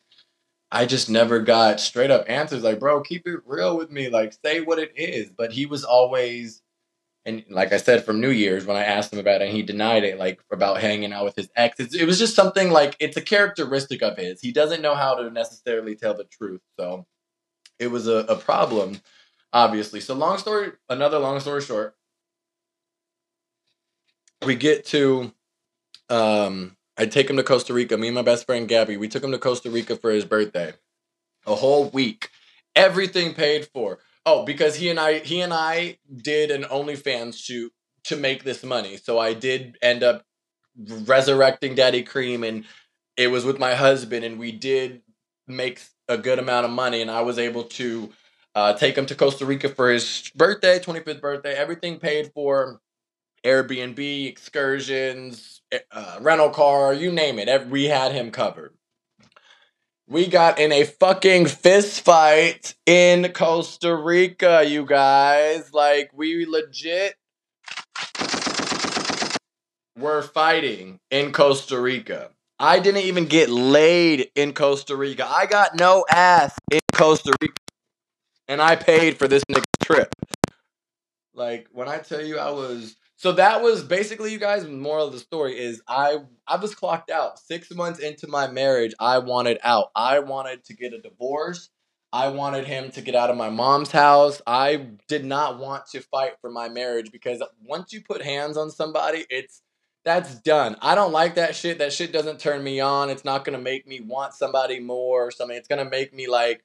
I 0.71 0.87
just 0.87 1.07
never 1.07 1.39
got 1.39 1.79
straight 1.79 2.09
up 2.09 2.25
answers 2.27 2.63
like, 2.63 2.79
bro, 2.79 3.01
keep 3.01 3.27
it 3.27 3.41
real 3.45 3.77
with 3.77 3.91
me. 3.91 4.09
Like, 4.09 4.33
say 4.43 4.59
what 4.61 4.79
it 4.79 4.91
is. 4.95 5.29
But 5.29 5.51
he 5.51 5.67
was 5.67 5.83
always, 5.83 6.63
and 7.25 7.43
like 7.47 7.71
I 7.71 7.77
said, 7.77 8.03
from 8.03 8.19
New 8.19 8.31
Year's 8.31 8.65
when 8.65 8.75
I 8.75 8.83
asked 8.83 9.13
him 9.13 9.19
about 9.19 9.43
it, 9.43 9.45
and 9.45 9.55
he 9.55 9.61
denied 9.61 10.03
it, 10.03 10.17
like 10.17 10.41
about 10.51 10.81
hanging 10.81 11.13
out 11.13 11.25
with 11.25 11.35
his 11.35 11.49
ex. 11.55 11.79
It's, 11.79 11.93
it 11.93 12.05
was 12.05 12.17
just 12.17 12.35
something 12.35 12.71
like 12.71 12.95
it's 12.99 13.17
a 13.17 13.21
characteristic 13.21 14.01
of 14.01 14.17
his. 14.17 14.41
He 14.41 14.51
doesn't 14.51 14.81
know 14.81 14.95
how 14.95 15.13
to 15.13 15.29
necessarily 15.29 15.95
tell 15.95 16.15
the 16.15 16.23
truth. 16.23 16.61
So 16.79 17.05
it 17.77 17.87
was 17.87 18.07
a, 18.07 18.25
a 18.27 18.35
problem, 18.35 18.99
obviously. 19.53 19.99
So, 19.99 20.15
long 20.15 20.39
story, 20.39 20.71
another 20.89 21.19
long 21.19 21.39
story 21.39 21.61
short, 21.61 21.95
we 24.45 24.55
get 24.55 24.85
to, 24.88 25.33
um, 26.09 26.75
I 26.97 27.05
take 27.05 27.29
him 27.29 27.38
to 27.38 27.43
Costa 27.43 27.73
Rica. 27.73 27.97
Me 27.97 28.07
and 28.07 28.15
my 28.15 28.21
best 28.21 28.45
friend 28.45 28.67
Gabby, 28.67 28.97
we 28.97 29.07
took 29.07 29.23
him 29.23 29.31
to 29.31 29.39
Costa 29.39 29.69
Rica 29.69 29.95
for 29.95 30.12
his 30.12 30.25
birthday. 30.25 30.73
A 31.45 31.55
whole 31.55 31.89
week, 31.89 32.29
everything 32.75 33.33
paid 33.33 33.67
for. 33.67 34.00
Oh, 34.25 34.45
because 34.45 34.75
he 34.75 34.89
and 34.89 35.00
I, 35.00 35.19
he 35.19 35.41
and 35.41 35.53
I 35.53 35.97
did 36.15 36.51
an 36.51 36.63
OnlyFans 36.63 37.35
shoot 37.35 37.73
to 38.05 38.15
make 38.15 38.43
this 38.43 38.63
money. 38.63 38.97
So 38.97 39.19
I 39.19 39.33
did 39.33 39.77
end 39.81 40.03
up 40.03 40.25
resurrecting 40.77 41.75
Daddy 41.75 42.03
Cream, 42.03 42.43
and 42.43 42.65
it 43.17 43.27
was 43.27 43.45
with 43.45 43.59
my 43.59 43.75
husband, 43.75 44.23
and 44.25 44.39
we 44.39 44.51
did 44.51 45.01
make 45.47 45.81
a 46.07 46.17
good 46.17 46.39
amount 46.39 46.65
of 46.65 46.71
money, 46.71 47.01
and 47.01 47.12
I 47.12 47.21
was 47.21 47.38
able 47.38 47.63
to 47.63 48.12
uh, 48.55 48.73
take 48.73 48.97
him 48.97 49.05
to 49.07 49.15
Costa 49.15 49.45
Rica 49.45 49.69
for 49.69 49.89
his 49.89 50.31
birthday, 50.35 50.79
25th 50.79 51.21
birthday. 51.21 51.53
Everything 51.53 52.00
paid 52.00 52.31
for. 52.33 52.79
Airbnb, 53.43 54.27
excursions, 54.27 55.62
uh, 55.91 56.17
rental 56.21 56.50
car, 56.50 56.93
you 56.93 57.12
name 57.12 57.39
it. 57.39 57.67
We 57.67 57.85
had 57.85 58.13
him 58.13 58.31
covered. 58.31 58.73
We 60.07 60.27
got 60.27 60.59
in 60.59 60.71
a 60.71 60.83
fucking 60.83 61.47
fist 61.47 62.01
fight 62.01 62.75
in 62.85 63.31
Costa 63.33 63.95
Rica, 63.95 64.63
you 64.65 64.85
guys. 64.85 65.73
Like, 65.73 66.12
we 66.13 66.45
legit 66.45 67.15
were 69.97 70.21
fighting 70.21 71.00
in 71.12 71.31
Costa 71.31 71.79
Rica. 71.79 72.29
I 72.59 72.79
didn't 72.79 73.01
even 73.01 73.25
get 73.25 73.50
laid 73.50 74.29
in 74.35 74.53
Costa 74.53 74.95
Rica. 74.95 75.25
I 75.27 75.45
got 75.45 75.79
no 75.79 76.05
ass 76.09 76.55
in 76.71 76.79
Costa 76.93 77.33
Rica. 77.41 77.55
And 78.47 78.62
I 78.62 78.75
paid 78.75 79.17
for 79.17 79.27
this 79.27 79.43
nigga 79.45 79.63
trip. 79.83 80.13
Like, 81.33 81.67
when 81.71 81.88
I 81.88 81.97
tell 81.97 82.21
you 82.21 82.38
I 82.38 82.51
was 82.51 82.95
so 83.23 83.31
that 83.31 83.63
was 83.63 83.85
basically 83.85 84.33
you 84.33 84.37
guys 84.37 84.67
moral 84.67 85.07
of 85.07 85.13
the 85.13 85.19
story 85.19 85.57
is 85.57 85.81
i 85.87 86.17
i 86.45 86.57
was 86.57 86.75
clocked 86.75 87.09
out. 87.09 87.39
Six 87.39 87.71
months 87.71 87.99
into 87.99 88.27
my 88.27 88.47
marriage 88.47 88.93
i 88.99 89.19
wanted 89.19 89.59
out. 89.63 89.91
I 89.95 90.19
wanted 90.19 90.65
to 90.65 90.73
get 90.73 90.91
a 90.91 90.99
divorce. 90.99 91.69
I 92.11 92.27
wanted 92.27 92.67
him 92.67 92.91
to 92.91 93.01
get 93.01 93.15
out 93.15 93.29
of 93.29 93.37
my 93.37 93.49
mom's 93.49 93.91
house. 93.91 94.41
I 94.45 94.87
did 95.07 95.23
not 95.23 95.57
want 95.57 95.85
to 95.91 96.01
fight 96.01 96.33
for 96.41 96.51
my 96.51 96.67
marriage 96.67 97.13
because 97.13 97.41
once 97.63 97.93
you 97.93 98.01
put 98.01 98.21
hands 98.21 98.57
on 98.57 98.69
somebody 98.69 99.25
it's 99.29 99.61
that's 100.03 100.35
done. 100.41 100.75
I 100.81 100.93
don't 100.93 101.13
like 101.13 101.35
that 101.35 101.55
shit. 101.55 101.77
That 101.77 101.93
shit 101.93 102.11
doesn't 102.11 102.41
turn 102.41 102.61
me 102.61 102.81
on. 102.81 103.09
It's 103.09 103.23
not 103.23 103.45
gonna 103.45 103.57
make 103.57 103.87
me 103.87 104.01
want 104.01 104.33
somebody 104.33 104.81
more 104.81 105.27
or 105.27 105.31
something. 105.31 105.55
It's 105.55 105.69
gonna 105.69 105.89
make 105.89 106.13
me 106.13 106.27
like 106.27 106.61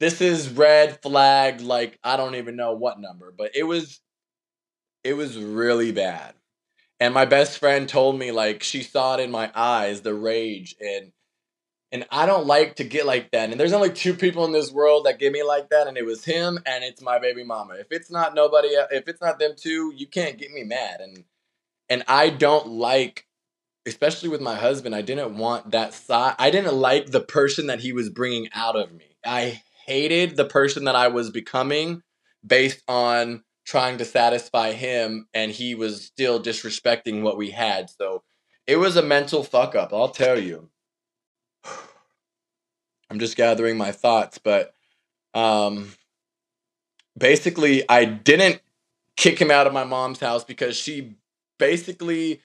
this 0.00 0.22
is 0.22 0.48
red 0.48 1.00
flag 1.00 1.60
like 1.60 1.96
i 2.02 2.16
don't 2.16 2.34
even 2.34 2.56
know 2.56 2.72
what 2.72 2.98
number 2.98 3.32
but 3.36 3.54
it 3.54 3.62
was 3.62 4.00
it 5.04 5.14
was 5.14 5.38
really 5.38 5.92
bad. 5.92 6.34
And 7.00 7.12
my 7.12 7.24
best 7.24 7.58
friend 7.58 7.88
told 7.88 8.18
me 8.18 8.30
like 8.30 8.62
she 8.62 8.82
saw 8.82 9.14
it 9.14 9.20
in 9.20 9.30
my 9.30 9.50
eyes, 9.54 10.02
the 10.02 10.14
rage 10.14 10.76
and 10.80 11.12
and 11.90 12.06
I 12.10 12.24
don't 12.24 12.46
like 12.46 12.76
to 12.76 12.84
get 12.84 13.04
like 13.04 13.32
that. 13.32 13.50
And 13.50 13.60
there's 13.60 13.74
only 13.74 13.90
two 13.90 14.14
people 14.14 14.46
in 14.46 14.52
this 14.52 14.72
world 14.72 15.04
that 15.04 15.18
get 15.18 15.30
me 15.30 15.42
like 15.42 15.68
that, 15.68 15.86
and 15.86 15.98
it 15.98 16.06
was 16.06 16.24
him 16.24 16.58
and 16.64 16.82
it's 16.82 17.02
my 17.02 17.18
baby 17.18 17.44
mama. 17.44 17.74
If 17.74 17.88
it's 17.90 18.10
not 18.10 18.34
nobody, 18.34 18.74
uh, 18.74 18.86
if 18.90 19.08
it's 19.08 19.20
not 19.20 19.38
them 19.38 19.52
two, 19.56 19.92
you 19.94 20.06
can't 20.06 20.38
get 20.38 20.52
me 20.52 20.62
mad. 20.62 21.00
And 21.00 21.24
and 21.90 22.02
I 22.08 22.30
don't 22.30 22.68
like, 22.68 23.26
especially 23.84 24.30
with 24.30 24.40
my 24.40 24.54
husband, 24.54 24.94
I 24.94 25.02
didn't 25.02 25.36
want 25.36 25.72
that 25.72 25.92
side. 25.92 26.34
I 26.38 26.50
didn't 26.50 26.74
like 26.74 27.10
the 27.10 27.20
person 27.20 27.66
that 27.66 27.80
he 27.80 27.92
was 27.92 28.08
bringing 28.08 28.48
out 28.54 28.76
of 28.76 28.92
me. 28.92 29.16
I 29.26 29.62
hated 29.86 30.36
the 30.36 30.44
person 30.46 30.84
that 30.84 30.94
I 30.94 31.08
was 31.08 31.30
becoming 31.30 32.02
based 32.46 32.82
on 32.88 33.42
trying 33.64 33.98
to 33.98 34.04
satisfy 34.04 34.72
him 34.72 35.28
and 35.32 35.50
he 35.52 35.74
was 35.74 36.04
still 36.04 36.42
disrespecting 36.42 37.22
what 37.22 37.36
we 37.36 37.50
had. 37.50 37.90
So 37.90 38.22
it 38.66 38.76
was 38.76 38.96
a 38.96 39.02
mental 39.02 39.44
fuck 39.44 39.74
up, 39.74 39.92
I'll 39.92 40.08
tell 40.08 40.38
you. 40.38 40.68
I'm 43.10 43.18
just 43.18 43.36
gathering 43.36 43.76
my 43.76 43.92
thoughts, 43.92 44.38
but 44.38 44.74
um 45.34 45.92
basically 47.16 47.88
I 47.88 48.04
didn't 48.04 48.60
kick 49.16 49.40
him 49.40 49.50
out 49.50 49.66
of 49.66 49.72
my 49.72 49.84
mom's 49.84 50.20
house 50.20 50.44
because 50.44 50.76
she 50.76 51.16
basically 51.58 52.40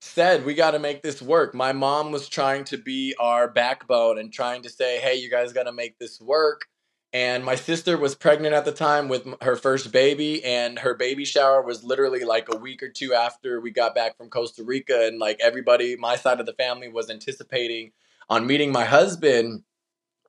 said 0.00 0.44
we 0.44 0.54
got 0.54 0.72
to 0.72 0.78
make 0.78 1.02
this 1.02 1.20
work. 1.20 1.54
My 1.54 1.72
mom 1.72 2.12
was 2.12 2.28
trying 2.28 2.64
to 2.64 2.78
be 2.78 3.14
our 3.18 3.48
backbone 3.48 4.18
and 4.18 4.32
trying 4.32 4.62
to 4.62 4.70
say, 4.70 4.98
"Hey, 4.98 5.16
you 5.16 5.30
guys 5.30 5.52
got 5.52 5.64
to 5.64 5.72
make 5.72 5.98
this 5.98 6.20
work." 6.20 6.66
And 7.12 7.44
my 7.44 7.54
sister 7.54 7.96
was 7.96 8.14
pregnant 8.14 8.54
at 8.54 8.64
the 8.64 8.72
time 8.72 9.08
with 9.08 9.26
her 9.40 9.56
first 9.56 9.90
baby 9.92 10.44
and 10.44 10.78
her 10.80 10.94
baby 10.94 11.24
shower 11.24 11.62
was 11.62 11.82
literally 11.82 12.24
like 12.24 12.48
a 12.52 12.56
week 12.56 12.82
or 12.82 12.88
two 12.88 13.14
after 13.14 13.60
we 13.60 13.70
got 13.70 13.94
back 13.94 14.16
from 14.16 14.28
Costa 14.28 14.62
Rica 14.62 15.06
and 15.06 15.18
like 15.18 15.38
everybody 15.40 15.96
my 15.96 16.16
side 16.16 16.40
of 16.40 16.46
the 16.46 16.52
family 16.52 16.88
was 16.88 17.08
anticipating 17.08 17.92
on 18.28 18.46
meeting 18.46 18.70
my 18.70 18.84
husband 18.84 19.62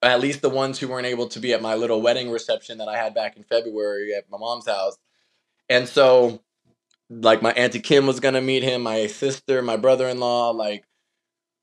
at 0.02 0.22
least 0.22 0.42
the 0.42 0.50
ones 0.50 0.80
who 0.80 0.88
weren't 0.88 1.08
able 1.08 1.28
to 1.28 1.40
be 1.40 1.54
at 1.54 1.62
my 1.62 1.76
little 1.76 2.02
wedding 2.02 2.32
reception 2.32 2.78
that 2.78 2.88
I 2.88 2.98
had 2.98 3.14
back 3.14 3.36
in 3.36 3.44
February 3.44 4.14
at 4.14 4.30
my 4.30 4.38
mom's 4.38 4.68
house. 4.68 4.98
And 5.68 5.90
so 5.90 6.42
like 7.10 7.42
my 7.42 7.52
auntie 7.54 7.82
Kim 7.82 8.08
was 8.08 8.20
to 8.20 8.42
meet 8.42 8.64
him 8.64 8.84
my 8.84 9.08
sister 9.08 9.62
my 9.62 9.76
brother-in-law 9.76 10.52
like 10.52 10.86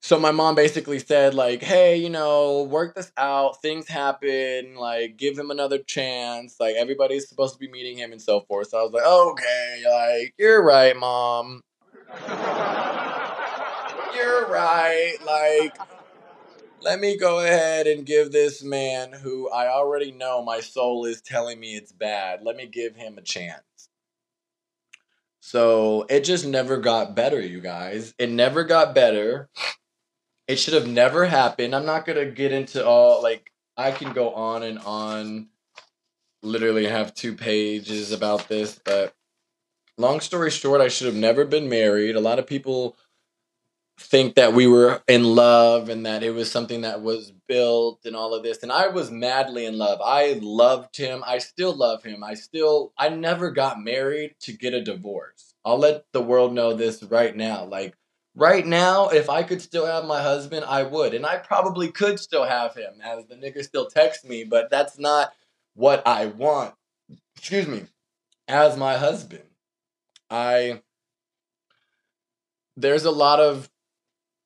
so 0.07 0.21
my 0.21 0.31
mom 0.31 0.55
basically 0.55 1.01
said 1.01 1.35
like 1.35 1.65
hey 1.65 1.97
you 1.97 2.09
know 2.09 2.63
work 2.63 2.95
this 2.95 3.11
out. 3.17 3.61
Things 3.61 3.89
happen. 3.89 4.77
Like 4.77 5.17
give 5.17 5.37
him 5.37 5.51
another 5.51 5.79
chance. 5.79 6.55
Like 6.61 6.77
everybody's 6.77 7.29
supposed 7.29 7.55
to 7.55 7.59
be 7.59 7.69
meeting 7.69 7.99
him 7.99 8.13
and 8.13 8.23
so 8.23 8.39
forth. 8.43 8.69
So 8.69 8.79
i 8.79 8.83
was 8.83 8.93
like 8.93 9.05
okay 9.05 9.83
like 9.91 10.35
you're 10.39 10.63
right 10.63 10.97
mom. 10.97 11.61
You're 14.15 14.47
right. 14.47 15.17
Like 15.27 15.77
let 16.83 17.01
me 17.01 17.17
go 17.17 17.41
ahead 17.41 17.89
and 17.89 18.07
give 18.07 18.31
this 18.31 18.63
man 18.63 19.13
who 19.13 19.51
i 19.51 19.67
already 19.67 20.13
know 20.13 20.41
my 20.41 20.61
soul 20.61 21.05
is 21.05 21.21
telling 21.21 21.59
me 21.59 21.75
it's 21.75 21.91
bad. 21.91 22.45
Let 22.45 22.55
me 22.55 22.67
give 22.67 22.95
him 22.95 23.19
a 23.19 23.23
chance. 23.23 23.63
So 25.41 26.07
it 26.09 26.23
just 26.23 26.47
never 26.47 26.77
got 26.77 27.17
better 27.17 27.41
you 27.41 27.61
guys. 27.61 28.15
It 28.19 28.31
never 28.31 28.63
got 28.63 28.95
better 28.95 29.49
it 30.49 30.57
should 30.57 30.75
have 30.75 30.87
never 30.87 31.27
happened. 31.27 31.75
I'm 31.75 31.87
not 31.87 32.07
gonna 32.07 32.27
get 32.27 32.53
into 32.53 32.85
all 32.85 33.23
like 33.23 33.51
I 33.77 33.91
can 33.91 34.13
go 34.13 34.33
on 34.33 34.63
and 34.63 34.79
on. 34.79 35.49
Literally 36.43 36.87
have 36.87 37.15
two 37.15 37.35
pages 37.35 38.13
about 38.13 38.49
this, 38.49 38.79
but 38.85 39.15
long 39.99 40.21
story 40.21 40.51
short, 40.51 40.81
I 40.81 40.89
should 40.89 41.07
have 41.07 41.17
never 41.17 41.45
been 41.45 41.69
married. 41.69 42.15
A 42.15 42.21
lot 42.21 42.39
of 42.39 42.47
people 42.47 42.97
think 43.99 44.35
that 44.35 44.53
we 44.53 44.67
were 44.67 45.03
in 45.09 45.25
love 45.25 45.89
and 45.89 46.05
that 46.05 46.23
it 46.23 46.31
was 46.31 46.51
something 46.51 46.83
that 46.83 47.01
was 47.01 47.33
built 47.49 48.01
and 48.05 48.15
all 48.15 48.35
of 48.35 48.43
this 48.43 48.63
and 48.63 48.71
I 48.71 48.89
was 48.89 49.11
madly 49.11 49.65
in 49.65 49.79
love. 49.79 50.01
I 50.05 50.39
loved 50.43 50.97
him. 50.97 51.25
I 51.27 51.39
still 51.39 51.75
love 51.75 52.03
him. 52.03 52.23
I 52.23 52.35
still 52.35 52.93
I 52.99 53.09
never 53.09 53.51
got 53.51 53.83
married 53.83 54.35
to 54.41 54.53
get 54.53 54.75
a 54.75 54.83
divorce. 54.83 55.55
I'll 55.65 55.79
let 55.79 56.05
the 56.13 56.21
world 56.21 56.53
know 56.53 56.75
this 56.75 57.03
right 57.05 57.35
now. 57.35 57.65
Like 57.65 57.97
Right 58.39 58.67
now, 58.67 59.09
if 59.09 59.31
I 59.31 59.43
could 59.43 59.63
still 59.63 59.87
have 59.87 60.05
my 60.05 60.21
husband, 60.21 60.67
I 60.67 60.83
would. 60.83 61.15
And 61.15 61.25
I 61.25 61.39
probably 61.39 61.91
could 61.91 62.21
still 62.21 62.45
have 62.45 62.75
him, 62.75 63.01
as 63.03 63.25
the 63.27 63.35
nigga 63.35 63.65
still 63.65 63.87
texts 63.87 64.27
me, 64.27 64.45
but 64.45 64.69
that's 64.71 64.99
not 64.99 65.33
what 65.75 66.07
I 66.07 66.27
want. 66.27 66.75
Excuse 67.35 67.67
me. 67.67 67.85
As 68.47 68.77
my 68.77 68.99
husband. 68.99 69.43
I 70.31 70.83
there's 72.77 73.05
a 73.05 73.11
lot 73.11 73.41
of 73.41 73.71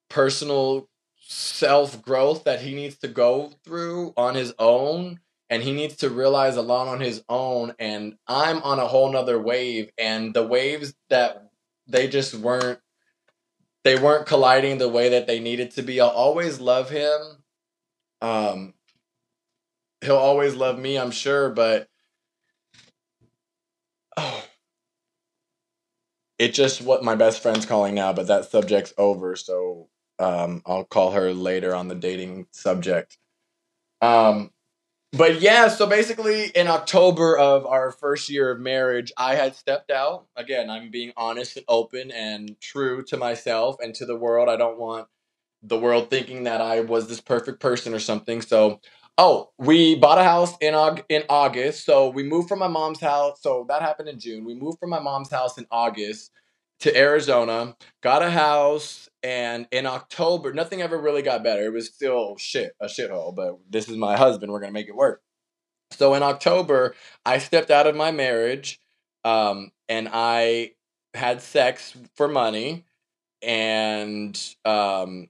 personal 0.09 0.89
self 1.17 2.01
growth 2.03 2.45
that 2.45 2.61
he 2.61 2.75
needs 2.75 2.99
to 2.99 3.09
go 3.09 3.53
through 3.65 4.13
on 4.17 4.35
his 4.35 4.55
own 4.59 5.21
and 5.49 5.63
he 5.63 5.73
needs 5.73 5.97
to 5.97 6.11
realize 6.11 6.57
a 6.57 6.63
lot 6.63 6.89
on 6.89 7.01
his 7.01 7.23
own 7.29 7.73
and 7.79 8.17
i'm 8.27 8.61
on 8.63 8.79
a 8.79 8.87
whole 8.87 9.13
nother 9.13 9.41
wave 9.41 9.91
and 9.97 10.35
the 10.35 10.47
waves 10.47 10.93
that 11.09 11.51
they 11.87 12.09
just 12.09 12.35
weren't 12.35 12.81
they 13.85 13.99
weren't 13.99 14.27
colliding 14.27 14.79
the 14.79 14.89
way 14.89 15.11
that 15.11 15.27
they 15.27 15.41
needed 15.41 15.73
to 15.73 15.83
be. 15.83 16.01
I'll 16.01 16.09
always 16.09 16.61
love 16.61 16.91
him. 16.91 17.21
Um, 18.21 18.75
he'll 20.03 20.17
always 20.17 20.55
love 20.55 20.79
me, 20.79 20.99
I'm 20.99 21.11
sure, 21.11 21.51
but 21.51 21.89
oh, 24.17 24.45
it 26.39 26.55
just 26.55 26.83
what 26.83 27.05
my 27.05 27.15
best 27.15 27.43
friend's 27.43 27.67
calling 27.67 27.95
now, 27.95 28.13
but 28.13 28.27
that 28.27 28.51
subject's 28.51 28.95
over, 28.99 29.37
so 29.37 29.89
um, 30.19 30.63
I'll 30.67 30.85
call 30.85 31.13
her 31.13 31.33
later 31.33 31.75
on 31.75 31.89
the 31.89 31.95
dating 31.95 32.47
subject. 32.51 33.19
Um, 34.03 34.51
but 35.13 35.41
yeah, 35.41 35.69
so 35.69 35.87
basically 35.87 36.47
in 36.55 36.69
October 36.69 37.37
of 37.37 37.67
our 37.67 37.91
first 37.91 38.29
year 38.29 38.51
of 38.53 38.61
marriage, 38.61 39.13
I 39.17 39.35
had 39.35 39.57
stepped 39.57 39.91
out. 39.91 40.27
Again, 40.37 40.71
I'm 40.71 40.91
being 40.91 41.13
honest 41.17 41.57
and 41.57 41.65
open 41.69 42.13
and 42.13 42.59
true 42.61 43.03
to 43.05 43.17
myself 43.17 43.77
and 43.81 43.95
to 43.97 44.07
the 44.07 44.17
world. 44.17 44.49
I 44.49 44.57
don't 44.57 44.79
want 44.79 45.09
the 45.63 45.79
world 45.79 46.11
thinking 46.11 46.45
that 46.45 46.63
I 46.63 46.81
was 46.83 47.09
this 47.09 47.21
perfect 47.21 47.61
person 47.61 47.95
or 47.95 48.01
something. 48.01 48.43
So, 48.43 48.81
oh, 49.19 49.51
we 49.59 49.97
bought 49.97 50.19
a 50.19 50.25
house 50.25 50.55
in 50.63 50.75
Aug- 50.75 51.05
in 51.11 51.25
August. 51.31 51.87
So 51.87 52.11
we 52.11 52.25
moved 52.25 52.49
from 52.49 52.61
my 52.61 52.69
mom's 52.69 53.01
house. 53.01 53.43
So 53.43 53.67
that 53.69 53.83
happened 53.83 54.09
in 54.11 54.21
June. 54.21 54.45
We 54.47 54.55
moved 54.55 54.81
from 54.81 54.91
my 54.91 55.01
mom's 55.01 55.31
house 55.31 55.59
in 55.59 55.67
August 55.73 56.33
to 56.81 56.97
Arizona, 56.97 57.77
got 58.03 58.23
a 58.23 58.31
house, 58.31 59.10
and 59.23 59.67
in 59.71 59.87
October, 59.87 60.53
nothing 60.53 60.83
ever 60.83 60.99
really 60.99 61.23
got 61.23 61.45
better. 61.45 61.65
It 61.65 61.73
was 61.73 61.89
still 61.89 62.37
shit, 62.39 62.73
a 62.81 62.87
shithole, 62.87 63.35
but 63.35 63.59
this 63.69 63.89
is 63.89 63.97
my 63.97 64.17
husband. 64.17 64.53
We're 64.53 64.61
gonna 64.61 64.73
make 64.73 64.89
it 64.89 64.97
work. 64.97 65.23
So 65.93 66.15
in 66.15 66.23
October, 66.23 66.95
I 67.25 67.39
stepped 67.39 67.71
out 67.71 67.87
of 67.87 67.97
my 67.97 68.11
marriage, 68.13 68.81
um, 69.25 69.73
and 69.89 70.09
I 70.13 70.73
had 71.15 71.43
sex 71.43 71.95
for 72.15 72.29
money, 72.29 72.85
and 73.43 74.41
um, 74.65 75.29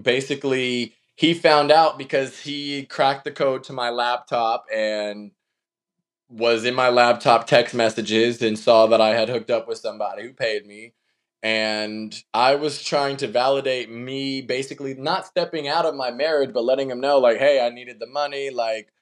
basically 0.00 0.94
he 1.16 1.34
found 1.34 1.70
out 1.70 1.98
because 1.98 2.40
he 2.40 2.86
cracked 2.86 3.24
the 3.24 3.30
code 3.30 3.64
to 3.64 3.72
my 3.72 3.90
laptop 3.90 4.64
and 4.72 5.32
was 6.30 6.64
in 6.64 6.74
my 6.74 6.88
laptop 6.88 7.46
text 7.46 7.74
messages 7.74 8.40
and 8.40 8.58
saw 8.58 8.86
that 8.86 9.00
I 9.00 9.14
had 9.14 9.28
hooked 9.28 9.50
up 9.50 9.66
with 9.68 9.78
somebody 9.78 10.22
who 10.22 10.32
paid 10.32 10.64
me. 10.64 10.94
And 11.42 12.14
I 12.34 12.56
was 12.56 12.82
trying 12.82 13.16
to 13.18 13.26
validate 13.26 13.90
me 13.90 14.42
basically 14.42 14.94
not 14.94 15.26
stepping 15.26 15.68
out 15.68 15.86
of 15.86 15.94
my 15.94 16.10
marriage, 16.10 16.52
but 16.52 16.64
letting 16.64 16.90
him 16.90 17.00
know, 17.00 17.18
like, 17.18 17.38
hey, 17.38 17.64
I 17.64 17.70
needed 17.70 17.98
the 17.98 18.06
money. 18.06 18.50
Like, 18.50 18.92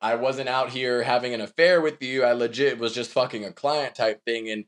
I 0.00 0.14
wasn't 0.14 0.48
out 0.48 0.70
here 0.70 1.02
having 1.02 1.34
an 1.34 1.40
affair 1.42 1.80
with 1.80 2.02
you. 2.02 2.24
I 2.24 2.32
legit 2.32 2.78
was 2.78 2.94
just 2.94 3.10
fucking 3.10 3.44
a 3.44 3.52
client 3.52 3.94
type 3.94 4.24
thing. 4.24 4.48
And 4.50 4.64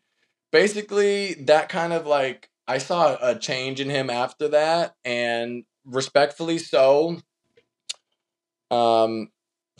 basically, 0.52 1.34
that 1.44 1.68
kind 1.68 1.92
of 1.92 2.06
like, 2.06 2.50
I 2.68 2.78
saw 2.78 3.16
a 3.22 3.38
change 3.38 3.80
in 3.80 3.88
him 3.88 4.10
after 4.10 4.48
that. 4.48 4.96
And 5.04 5.64
respectfully 5.86 6.58
so, 6.58 7.20
um, 8.70 9.30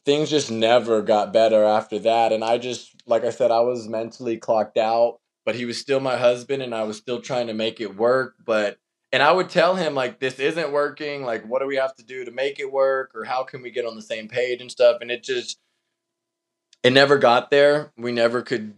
things 0.04 0.30
just 0.30 0.50
never 0.50 1.02
got 1.02 1.32
better 1.32 1.64
after 1.64 1.98
that. 1.98 2.32
And 2.32 2.44
I 2.44 2.58
just, 2.58 2.94
like 3.06 3.24
I 3.24 3.30
said, 3.30 3.50
I 3.50 3.60
was 3.60 3.88
mentally 3.88 4.36
clocked 4.36 4.78
out, 4.78 5.18
but 5.46 5.54
he 5.54 5.64
was 5.64 5.78
still 5.78 6.00
my 6.00 6.16
husband 6.18 6.62
and 6.62 6.74
I 6.74 6.82
was 6.82 6.98
still 6.98 7.22
trying 7.22 7.46
to 7.46 7.54
make 7.54 7.80
it 7.80 7.96
work. 7.96 8.34
But, 8.44 8.78
and 9.12 9.22
I 9.22 9.32
would 9.32 9.48
tell 9.48 9.76
him, 9.76 9.94
like, 9.94 10.18
this 10.18 10.40
isn't 10.40 10.72
working. 10.72 11.22
Like, 11.22 11.48
what 11.48 11.60
do 11.60 11.66
we 11.66 11.76
have 11.76 11.94
to 11.94 12.04
do 12.04 12.24
to 12.24 12.32
make 12.32 12.58
it 12.58 12.70
work? 12.70 13.12
Or 13.14 13.24
how 13.24 13.44
can 13.44 13.62
we 13.62 13.70
get 13.70 13.86
on 13.86 13.94
the 13.94 14.02
same 14.02 14.28
page 14.28 14.60
and 14.60 14.70
stuff? 14.70 14.98
And 15.00 15.10
it 15.10 15.22
just, 15.22 15.58
it 16.82 16.92
never 16.92 17.16
got 17.16 17.50
there. 17.50 17.92
We 17.96 18.12
never 18.12 18.42
could 18.42 18.74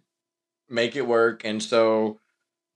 make 0.69 0.95
it 0.95 1.07
work. 1.07 1.43
And 1.45 1.63
so, 1.63 2.21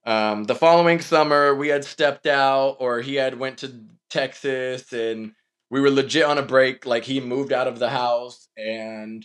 um, 0.04 0.44
the 0.44 0.54
following 0.54 1.00
summer, 1.00 1.54
we 1.54 1.68
had 1.68 1.84
stepped 1.84 2.26
out, 2.26 2.78
or 2.80 3.02
he 3.02 3.14
had 3.14 3.38
went 3.38 3.58
to 3.58 3.72
Texas, 4.10 4.92
and 4.92 5.32
we 5.70 5.80
were 5.80 5.90
legit 5.90 6.24
on 6.24 6.38
a 6.38 6.42
break. 6.42 6.86
Like 6.86 7.04
he 7.04 7.20
moved 7.20 7.52
out 7.52 7.68
of 7.68 7.78
the 7.78 7.90
house, 7.90 8.48
and 8.56 9.24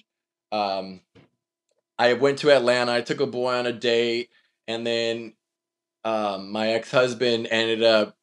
um, 0.51 1.01
I 1.97 2.13
went 2.13 2.39
to 2.39 2.51
Atlanta. 2.51 2.93
I 2.93 3.01
took 3.01 3.21
a 3.21 3.25
boy 3.25 3.53
on 3.53 3.65
a 3.65 3.73
date, 3.73 4.30
and 4.67 4.86
then 4.86 5.34
um, 6.03 6.51
my 6.51 6.69
ex 6.69 6.91
husband 6.91 7.47
ended 7.49 7.84
up. 7.84 8.15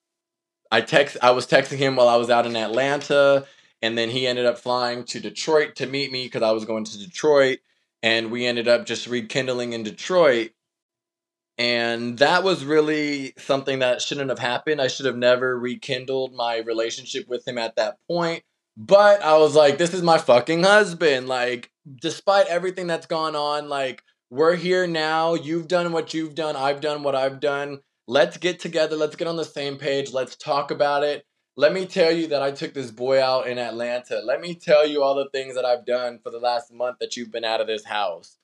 I 0.71 0.81
text. 0.81 1.17
I 1.23 1.31
was 1.33 1.47
texting 1.47 1.79
him 1.79 1.97
while 1.97 2.09
I 2.09 2.17
was 2.17 2.31
out 2.31 2.47
in 2.47 2.57
Atlanta, 2.57 3.47
and 3.83 3.97
then 3.97 4.11
he 4.11 4.27
ended 4.27 4.47
up 4.47 4.59
flying 4.59 5.05
to 5.05 5.21
Detroit 5.21 5.77
to 5.77 5.87
meet 5.87 6.11
me 6.11 6.25
because 6.25 6.43
I 6.43 6.53
was 6.53 6.65
going 6.65 6.85
to 6.85 6.99
Detroit, 6.99 7.59
and 8.03 8.31
we 8.31 8.47
ended 8.47 8.69
up 8.69 8.87
just 8.87 9.07
rekindling 9.07 9.73
in 9.73 9.83
Detroit. 9.83 10.51
And 11.57 12.19
that 12.19 12.43
was 12.43 12.65
really 12.65 13.33
something 13.39 13.79
that 13.79 14.03
shouldn't 14.03 14.31
have 14.31 14.41
happened. 14.41 14.81
I 14.81 14.89
should 14.89 15.07
have 15.07 15.17
never 15.17 15.57
rekindled 15.57 16.35
my 16.35 16.59
relationship 16.59 17.29
with 17.29 17.47
him 17.47 17.59
at 17.59 17.77
that 17.77 17.99
point. 18.09 18.43
But 18.77 19.23
I 19.23 19.39
was 19.39 19.55
like, 19.55 19.79
this 19.79 19.95
is 19.95 20.03
my 20.03 20.19
fucking 20.19 20.65
husband. 20.65 21.29
Like, 21.29 21.71
despite 22.01 22.47
everything 22.49 22.89
that's 22.89 23.07
gone 23.07 23.37
on, 23.37 23.69
like, 23.69 24.03
we're 24.35 24.57
here 24.57 24.85
now. 24.87 25.35
You've 25.35 25.69
done 25.69 25.93
what 25.93 26.13
you've 26.13 26.35
done. 26.35 26.57
I've 26.57 26.81
done 26.81 27.05
what 27.05 27.15
I've 27.15 27.39
done. 27.39 27.79
Let's 28.09 28.37
get 28.37 28.59
together. 28.59 28.97
Let's 28.97 29.15
get 29.15 29.29
on 29.29 29.37
the 29.37 29.45
same 29.45 29.77
page. 29.77 30.13
Let's 30.13 30.35
talk 30.35 30.73
about 30.73 31.05
it. 31.05 31.25
Let 31.57 31.73
me 31.73 31.87
tell 31.87 32.11
you 32.11 32.27
that 32.27 32.43
I 32.43 32.51
took 32.51 32.75
this 32.75 32.91
boy 32.91 33.23
out 33.23 33.47
in 33.47 33.59
Atlanta. 33.59 34.21
Let 34.25 34.41
me 34.41 34.57
tell 34.57 34.85
you 34.89 35.05
all 35.05 35.15
the 35.15 35.31
things 35.31 35.55
that 35.55 35.65
I've 35.65 35.87
done 35.87 36.19
for 36.21 36.31
the 36.31 36.41
last 36.41 36.73
month 36.73 36.97
that 36.99 37.17
you've 37.17 37.31
been 37.31 37.45
out 37.45 37.61
of 37.61 37.69
this 37.69 37.85
house. 37.85 38.39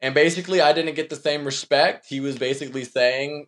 And 0.00 0.14
basically, 0.14 0.60
I 0.60 0.72
didn't 0.72 0.94
get 0.94 1.10
the 1.10 1.16
same 1.16 1.44
respect. 1.44 2.06
He 2.08 2.20
was 2.20 2.38
basically 2.38 2.84
saying, 2.84 3.46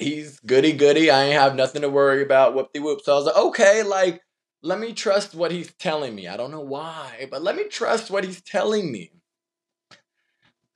he's 0.00 0.40
goody 0.40 0.72
goody. 0.72 1.12
I 1.12 1.26
ain't 1.26 1.40
have 1.40 1.54
nothing 1.54 1.82
to 1.82 1.90
worry 1.90 2.24
about. 2.24 2.54
Whoop 2.54 2.72
de 2.72 2.80
whoop. 2.80 3.02
So 3.04 3.12
I 3.12 3.16
was 3.16 3.26
like, 3.26 3.36
okay, 3.36 3.82
like, 3.84 4.20
let 4.62 4.80
me 4.80 4.92
trust 4.92 5.36
what 5.36 5.52
he's 5.52 5.72
telling 5.74 6.16
me. 6.16 6.26
I 6.26 6.36
don't 6.36 6.50
know 6.50 6.60
why, 6.60 7.28
but 7.30 7.40
let 7.40 7.54
me 7.54 7.68
trust 7.68 8.10
what 8.10 8.24
he's 8.24 8.42
telling 8.42 8.90
me. 8.90 9.12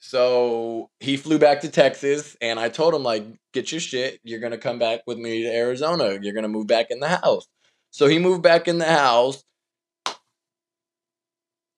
So 0.08 0.88
he 1.00 1.16
flew 1.16 1.36
back 1.36 1.62
to 1.62 1.68
Texas, 1.68 2.36
and 2.40 2.60
I 2.60 2.68
told 2.68 2.94
him, 2.94 3.02
like, 3.02 3.24
get 3.52 3.72
your 3.72 3.80
shit. 3.80 4.20
You're 4.22 4.38
to 4.52 4.58
come 4.58 4.78
back 4.78 5.00
with 5.04 5.18
me 5.18 5.42
to 5.42 5.48
Arizona. 5.48 6.16
You're 6.22 6.32
to 6.44 6.48
move 6.48 6.68
back 6.68 6.90
in 6.90 7.00
the 7.00 7.08
house. 7.08 7.48
So 7.90 8.06
he 8.06 8.20
moved 8.20 8.42
back 8.42 8.68
in 8.68 8.78
the 8.78 8.84
house. 8.84 9.42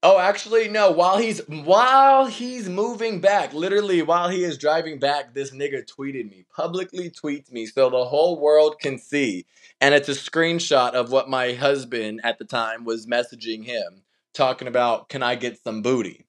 Oh, 0.03 0.19
actually, 0.19 0.69
no. 0.69 0.91
While 0.91 1.17
he's 1.17 1.41
while 1.49 2.27
he's 2.27 2.69
moving 2.69 3.21
back, 3.21 3.55
literally 3.55 4.03
while 4.03 4.29
he 4.29 4.45
is 4.45 4.59
driving 4.59 4.99
back, 4.99 5.35
this 5.35 5.51
nigga 5.51 5.85
tweeted 5.91 6.31
me, 6.31 6.45
publicly 6.55 7.11
tweets 7.11 7.51
me, 7.51 7.67
so 7.67 7.91
the 7.91 8.05
whole 8.05 8.39
world 8.39 8.79
can 8.79 8.99
see. 8.99 9.47
And 9.81 9.95
it's 9.95 10.09
a 10.09 10.13
screenshot 10.13 10.93
of 10.93 11.11
what 11.11 11.31
my 11.31 11.55
husband 11.55 12.21
at 12.23 12.39
the 12.39 12.45
time 12.45 12.85
was 12.85 13.07
messaging 13.07 13.65
him, 13.65 14.03
talking 14.35 14.69
about, 14.69 15.09
"Can 15.09 15.23
I 15.23 15.35
get 15.35 15.61
some 15.65 15.83
booty?" 15.83 16.28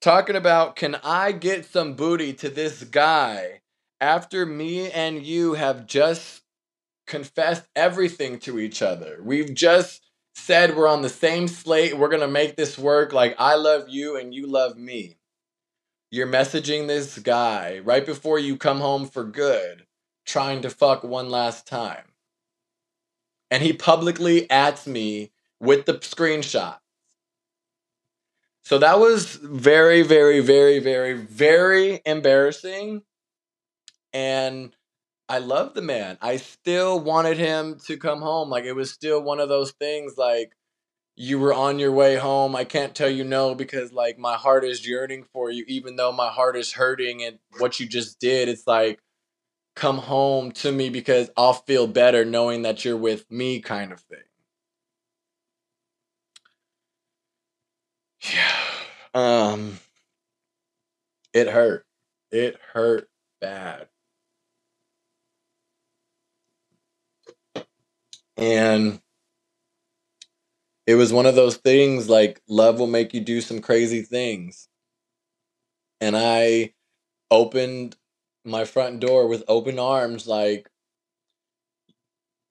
Talking 0.00 0.36
about, 0.36 0.76
"Can 0.76 0.94
I 1.02 1.32
get 1.32 1.64
some 1.64 1.94
booty 1.94 2.32
to 2.34 2.48
this 2.48 2.84
guy?" 2.84 3.62
After 4.00 4.46
me 4.46 4.90
and 4.92 5.26
you 5.26 5.54
have 5.54 5.86
just 5.86 6.42
confessed 7.06 7.64
everything 7.74 8.38
to 8.40 8.60
each 8.60 8.80
other. 8.82 9.20
We've 9.22 9.52
just 9.52 10.02
said 10.34 10.76
we're 10.76 10.86
on 10.86 11.02
the 11.02 11.08
same 11.08 11.48
slate. 11.48 11.98
We're 11.98 12.08
going 12.08 12.20
to 12.20 12.28
make 12.28 12.54
this 12.54 12.78
work. 12.78 13.12
Like, 13.12 13.34
I 13.38 13.56
love 13.56 13.88
you 13.88 14.16
and 14.16 14.32
you 14.32 14.46
love 14.46 14.76
me. 14.76 15.16
You're 16.10 16.28
messaging 16.28 16.86
this 16.86 17.18
guy 17.18 17.80
right 17.80 18.06
before 18.06 18.38
you 18.38 18.56
come 18.56 18.80
home 18.80 19.06
for 19.08 19.24
good, 19.24 19.86
trying 20.24 20.62
to 20.62 20.70
fuck 20.70 21.02
one 21.02 21.28
last 21.28 21.66
time. 21.66 22.04
And 23.50 23.62
he 23.62 23.72
publicly 23.72 24.48
at 24.50 24.86
me 24.86 25.32
with 25.58 25.86
the 25.86 25.94
screenshot. 25.94 26.78
So 28.68 28.76
that 28.80 29.00
was 29.00 29.36
very, 29.36 30.02
very, 30.02 30.40
very, 30.40 30.78
very, 30.78 31.14
very 31.14 32.02
embarrassing. 32.04 33.00
And 34.12 34.76
I 35.26 35.38
love 35.38 35.72
the 35.72 35.80
man. 35.80 36.18
I 36.20 36.36
still 36.36 37.00
wanted 37.00 37.38
him 37.38 37.78
to 37.86 37.96
come 37.96 38.20
home. 38.20 38.50
Like 38.50 38.64
it 38.64 38.74
was 38.74 38.90
still 38.90 39.22
one 39.22 39.40
of 39.40 39.48
those 39.48 39.70
things 39.70 40.18
like 40.18 40.52
you 41.16 41.38
were 41.38 41.54
on 41.54 41.78
your 41.78 41.92
way 41.92 42.16
home. 42.16 42.54
I 42.54 42.64
can't 42.64 42.94
tell 42.94 43.08
you 43.08 43.24
no 43.24 43.54
because 43.54 43.90
like 43.90 44.18
my 44.18 44.34
heart 44.34 44.66
is 44.66 44.86
yearning 44.86 45.24
for 45.32 45.50
you 45.50 45.64
even 45.66 45.96
though 45.96 46.12
my 46.12 46.28
heart 46.28 46.54
is 46.54 46.74
hurting 46.74 47.24
and 47.24 47.38
what 47.56 47.80
you 47.80 47.86
just 47.88 48.20
did 48.20 48.50
it's 48.50 48.66
like 48.66 49.00
come 49.76 49.96
home 49.96 50.52
to 50.52 50.72
me 50.72 50.90
because 50.90 51.30
I'll 51.38 51.54
feel 51.54 51.86
better 51.86 52.22
knowing 52.22 52.60
that 52.62 52.84
you're 52.84 52.98
with 52.98 53.30
me 53.30 53.60
kind 53.60 53.92
of 53.92 54.00
thing. 54.00 54.18
Yeah. 58.22 58.58
Um 59.14 59.78
it 61.32 61.48
hurt. 61.48 61.84
It 62.30 62.58
hurt 62.72 63.08
bad. 63.40 63.88
And 68.36 69.00
it 70.86 70.94
was 70.94 71.12
one 71.12 71.26
of 71.26 71.34
those 71.34 71.56
things 71.56 72.08
like 72.08 72.40
love 72.48 72.78
will 72.78 72.86
make 72.86 73.12
you 73.14 73.20
do 73.20 73.40
some 73.40 73.60
crazy 73.60 74.02
things. 74.02 74.68
And 76.00 76.16
I 76.16 76.74
opened 77.30 77.96
my 78.44 78.64
front 78.64 79.00
door 79.00 79.28
with 79.28 79.44
open 79.48 79.78
arms, 79.78 80.26
like, 80.26 80.70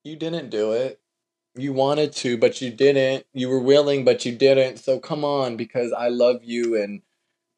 you 0.03 0.15
didn't 0.15 0.49
do 0.49 0.71
it. 0.73 0.99
You 1.57 1.73
wanted 1.73 2.13
to, 2.17 2.37
but 2.37 2.61
you 2.61 2.69
didn't. 2.71 3.25
You 3.33 3.49
were 3.49 3.59
willing, 3.59 4.05
but 4.05 4.25
you 4.25 4.31
didn't. 4.35 4.77
So 4.77 4.99
come 4.99 5.25
on, 5.25 5.57
because 5.57 5.91
I 5.91 6.07
love 6.09 6.43
you 6.43 6.81
and 6.81 7.01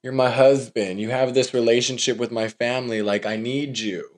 you're 0.03 0.13
my 0.13 0.29
husband. 0.31 0.99
You 1.01 1.09
have 1.11 1.33
this 1.33 1.53
relationship 1.53 2.17
with 2.17 2.31
my 2.31 2.49
family. 2.49 3.01
Like, 3.01 3.25
I 3.25 3.37
need 3.37 3.79
you. 3.79 4.09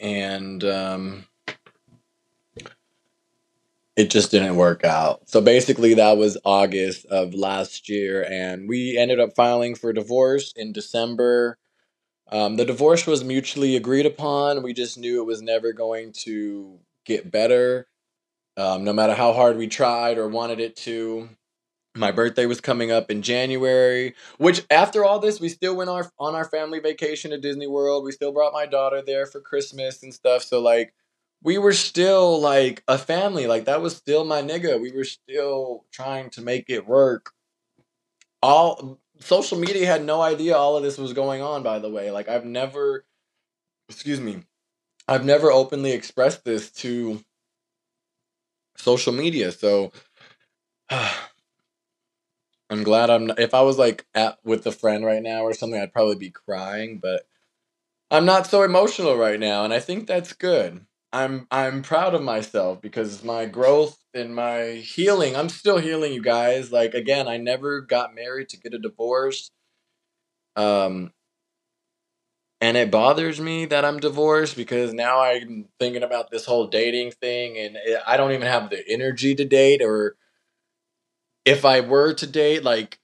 and 0.00 0.64
um, 0.64 1.24
it 3.96 4.10
just 4.10 4.30
didn't 4.30 4.56
work 4.56 4.84
out. 4.84 5.28
So 5.28 5.40
basically, 5.40 5.94
that 5.94 6.16
was 6.16 6.38
August 6.44 7.04
of 7.06 7.34
last 7.34 7.88
year, 7.88 8.24
and 8.28 8.68
we 8.68 8.96
ended 8.96 9.20
up 9.20 9.34
filing 9.34 9.74
for 9.74 9.92
divorce 9.92 10.52
in 10.56 10.72
December. 10.72 11.58
Um, 12.32 12.56
the 12.56 12.64
divorce 12.64 13.06
was 13.06 13.22
mutually 13.22 13.76
agreed 13.76 14.06
upon. 14.06 14.62
We 14.62 14.72
just 14.72 14.96
knew 14.96 15.20
it 15.20 15.26
was 15.26 15.42
never 15.42 15.74
going 15.74 16.12
to 16.24 16.78
get 17.04 17.30
better, 17.30 17.86
um, 18.56 18.84
no 18.84 18.94
matter 18.94 19.14
how 19.14 19.34
hard 19.34 19.58
we 19.58 19.66
tried 19.68 20.16
or 20.16 20.28
wanted 20.28 20.58
it 20.58 20.74
to. 20.76 21.28
My 21.94 22.10
birthday 22.10 22.46
was 22.46 22.58
coming 22.58 22.90
up 22.90 23.10
in 23.10 23.20
January, 23.20 24.14
which 24.38 24.64
after 24.70 25.04
all 25.04 25.18
this, 25.18 25.40
we 25.40 25.50
still 25.50 25.76
went 25.76 25.90
our, 25.90 26.10
on 26.18 26.34
our 26.34 26.46
family 26.46 26.80
vacation 26.80 27.32
to 27.32 27.38
Disney 27.38 27.66
World. 27.66 28.02
We 28.02 28.12
still 28.12 28.32
brought 28.32 28.54
my 28.54 28.64
daughter 28.64 29.02
there 29.02 29.26
for 29.26 29.40
Christmas 29.40 30.02
and 30.02 30.14
stuff. 30.14 30.42
So 30.42 30.58
like, 30.58 30.94
we 31.42 31.58
were 31.58 31.74
still 31.74 32.40
like 32.40 32.82
a 32.88 32.96
family. 32.96 33.46
Like 33.46 33.66
that 33.66 33.82
was 33.82 33.94
still 33.94 34.24
my 34.24 34.40
nigga. 34.40 34.80
We 34.80 34.92
were 34.92 35.04
still 35.04 35.84
trying 35.92 36.30
to 36.30 36.40
make 36.40 36.70
it 36.70 36.86
work. 36.86 37.32
All 38.42 38.98
social 39.24 39.58
media 39.58 39.86
had 39.86 40.04
no 40.04 40.20
idea 40.20 40.56
all 40.56 40.76
of 40.76 40.82
this 40.82 40.98
was 40.98 41.12
going 41.12 41.42
on. 41.42 41.62
By 41.62 41.78
the 41.78 41.90
way, 41.90 42.10
like 42.10 42.28
I've 42.28 42.44
never, 42.44 43.04
excuse 43.88 44.20
me, 44.20 44.44
I've 45.08 45.24
never 45.24 45.50
openly 45.50 45.92
expressed 45.92 46.44
this 46.44 46.70
to 46.72 47.22
social 48.76 49.12
media. 49.12 49.52
So. 49.52 49.92
I'm 52.70 52.84
glad 52.84 53.10
I'm. 53.10 53.26
Not, 53.26 53.38
if 53.38 53.52
I 53.52 53.60
was 53.60 53.76
like 53.76 54.06
at 54.14 54.38
with 54.44 54.66
a 54.66 54.72
friend 54.72 55.04
right 55.04 55.22
now 55.22 55.42
or 55.42 55.52
something, 55.52 55.78
I'd 55.78 55.92
probably 55.92 56.14
be 56.14 56.30
crying. 56.30 56.98
But 56.98 57.26
I'm 58.10 58.24
not 58.24 58.46
so 58.46 58.62
emotional 58.62 59.14
right 59.16 59.38
now, 59.38 59.64
and 59.64 59.74
I 59.74 59.78
think 59.78 60.06
that's 60.06 60.32
good. 60.32 60.86
I'm 61.12 61.46
I'm 61.50 61.82
proud 61.82 62.14
of 62.14 62.22
myself 62.22 62.80
because 62.80 63.22
my 63.22 63.44
growth 63.46 63.98
and 64.14 64.34
my 64.34 64.72
healing. 64.84 65.36
I'm 65.36 65.48
still 65.50 65.78
healing, 65.78 66.12
you 66.12 66.22
guys. 66.22 66.72
Like 66.72 66.94
again, 66.94 67.28
I 67.28 67.36
never 67.36 67.80
got 67.82 68.14
married 68.14 68.48
to 68.50 68.56
get 68.56 68.74
a 68.74 68.78
divorce. 68.78 69.50
Um, 70.56 71.12
and 72.60 72.76
it 72.76 72.90
bothers 72.90 73.40
me 73.40 73.66
that 73.66 73.84
I'm 73.84 73.98
divorced 73.98 74.56
because 74.56 74.94
now 74.94 75.20
I'm 75.20 75.66
thinking 75.80 76.02
about 76.04 76.30
this 76.30 76.44
whole 76.46 76.68
dating 76.68 77.10
thing, 77.12 77.58
and 77.58 77.76
I 78.06 78.16
don't 78.16 78.32
even 78.32 78.46
have 78.46 78.70
the 78.70 78.84
energy 78.88 79.34
to 79.34 79.44
date 79.44 79.82
or 79.82 80.16
if 81.44 81.64
I 81.64 81.80
were 81.80 82.12
to 82.14 82.26
date, 82.26 82.62
like, 82.62 82.98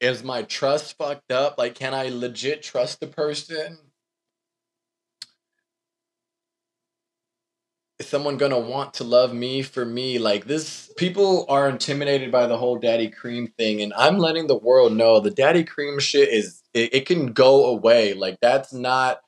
is 0.00 0.22
my 0.22 0.42
trust 0.42 0.96
fucked 0.96 1.32
up? 1.32 1.58
Like, 1.58 1.74
can 1.74 1.94
I 1.94 2.08
legit 2.08 2.62
trust 2.62 3.00
the 3.00 3.06
person? 3.06 3.78
Is 8.00 8.08
someone 8.08 8.38
gonna 8.38 8.60
want 8.60 8.94
to 8.96 9.04
love 9.04 9.34
me 9.34 9.62
for 9.62 9.84
me? 9.84 10.18
Like, 10.18 10.46
this, 10.46 10.92
people 10.98 11.46
are 11.50 11.68
intimidated 11.68 12.32
by 12.32 12.46
the 12.48 12.58
whole 12.58 12.78
Daddy 12.78 13.10
Cream 13.10 13.48
thing, 13.58 13.82
and 13.82 13.94
I'm 13.94 14.18
letting 14.18 14.48
the 14.48 14.58
world 14.58 14.94
know 14.94 15.20
the 15.20 15.30
Daddy 15.30 15.64
Cream 15.64 16.00
shit 16.00 16.30
is, 16.30 16.62
it, 16.74 16.94
it 16.94 17.06
can 17.06 17.34
go 17.34 17.66
away. 17.66 18.14
Like, 18.14 18.38
that's 18.42 18.72
not, 18.74 19.20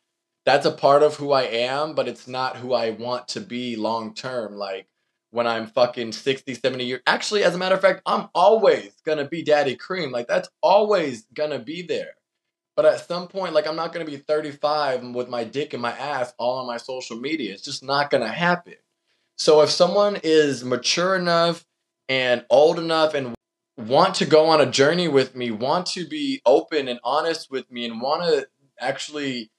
that's 0.46 0.66
a 0.66 0.72
part 0.72 1.04
of 1.04 1.16
who 1.16 1.32
I 1.32 1.44
am, 1.44 1.94
but 1.94 2.08
it's 2.08 2.28
not 2.28 2.56
who 2.58 2.74
I 2.74 2.90
want 2.92 3.28
to 3.30 3.40
be 3.42 3.76
long 3.76 4.14
term. 4.14 4.56
Like, 4.56 4.88
when 5.32 5.46
I'm 5.46 5.66
fucking 5.68 6.12
60, 6.12 6.54
70 6.54 6.84
years. 6.84 7.02
Actually, 7.06 7.44
as 7.44 7.54
a 7.54 7.58
matter 7.58 7.76
of 7.76 7.82
fact, 7.82 8.02
I'm 8.06 8.28
always 8.34 8.92
gonna 9.06 9.28
be 9.28 9.44
Daddy 9.44 9.76
Cream. 9.76 10.12
Like 10.12 10.28
that's 10.28 10.50
always 10.62 11.24
gonna 11.34 11.60
be 11.60 11.82
there. 11.82 12.14
But 12.74 12.86
at 12.86 13.06
some 13.06 13.28
point, 13.28 13.54
like 13.54 13.66
I'm 13.66 13.76
not 13.76 13.92
gonna 13.92 14.04
be 14.04 14.16
35 14.16 15.04
with 15.14 15.28
my 15.28 15.44
dick 15.44 15.74
in 15.74 15.80
my 15.80 15.92
ass 15.92 16.32
all 16.38 16.58
on 16.58 16.66
my 16.66 16.78
social 16.78 17.18
media. 17.18 17.52
It's 17.52 17.62
just 17.62 17.82
not 17.82 18.10
gonna 18.10 18.32
happen. 18.32 18.74
So 19.36 19.60
if 19.62 19.70
someone 19.70 20.18
is 20.22 20.64
mature 20.64 21.16
enough 21.16 21.64
and 22.08 22.44
old 22.50 22.78
enough 22.78 23.14
and 23.14 23.34
want 23.76 24.14
to 24.16 24.26
go 24.26 24.46
on 24.46 24.60
a 24.60 24.70
journey 24.70 25.08
with 25.08 25.34
me, 25.34 25.50
want 25.50 25.86
to 25.86 26.06
be 26.06 26.40
open 26.44 26.88
and 26.88 27.00
honest 27.04 27.50
with 27.50 27.70
me, 27.70 27.84
and 27.84 28.00
want 28.00 28.22
to 28.22 28.46
actually 28.78 29.50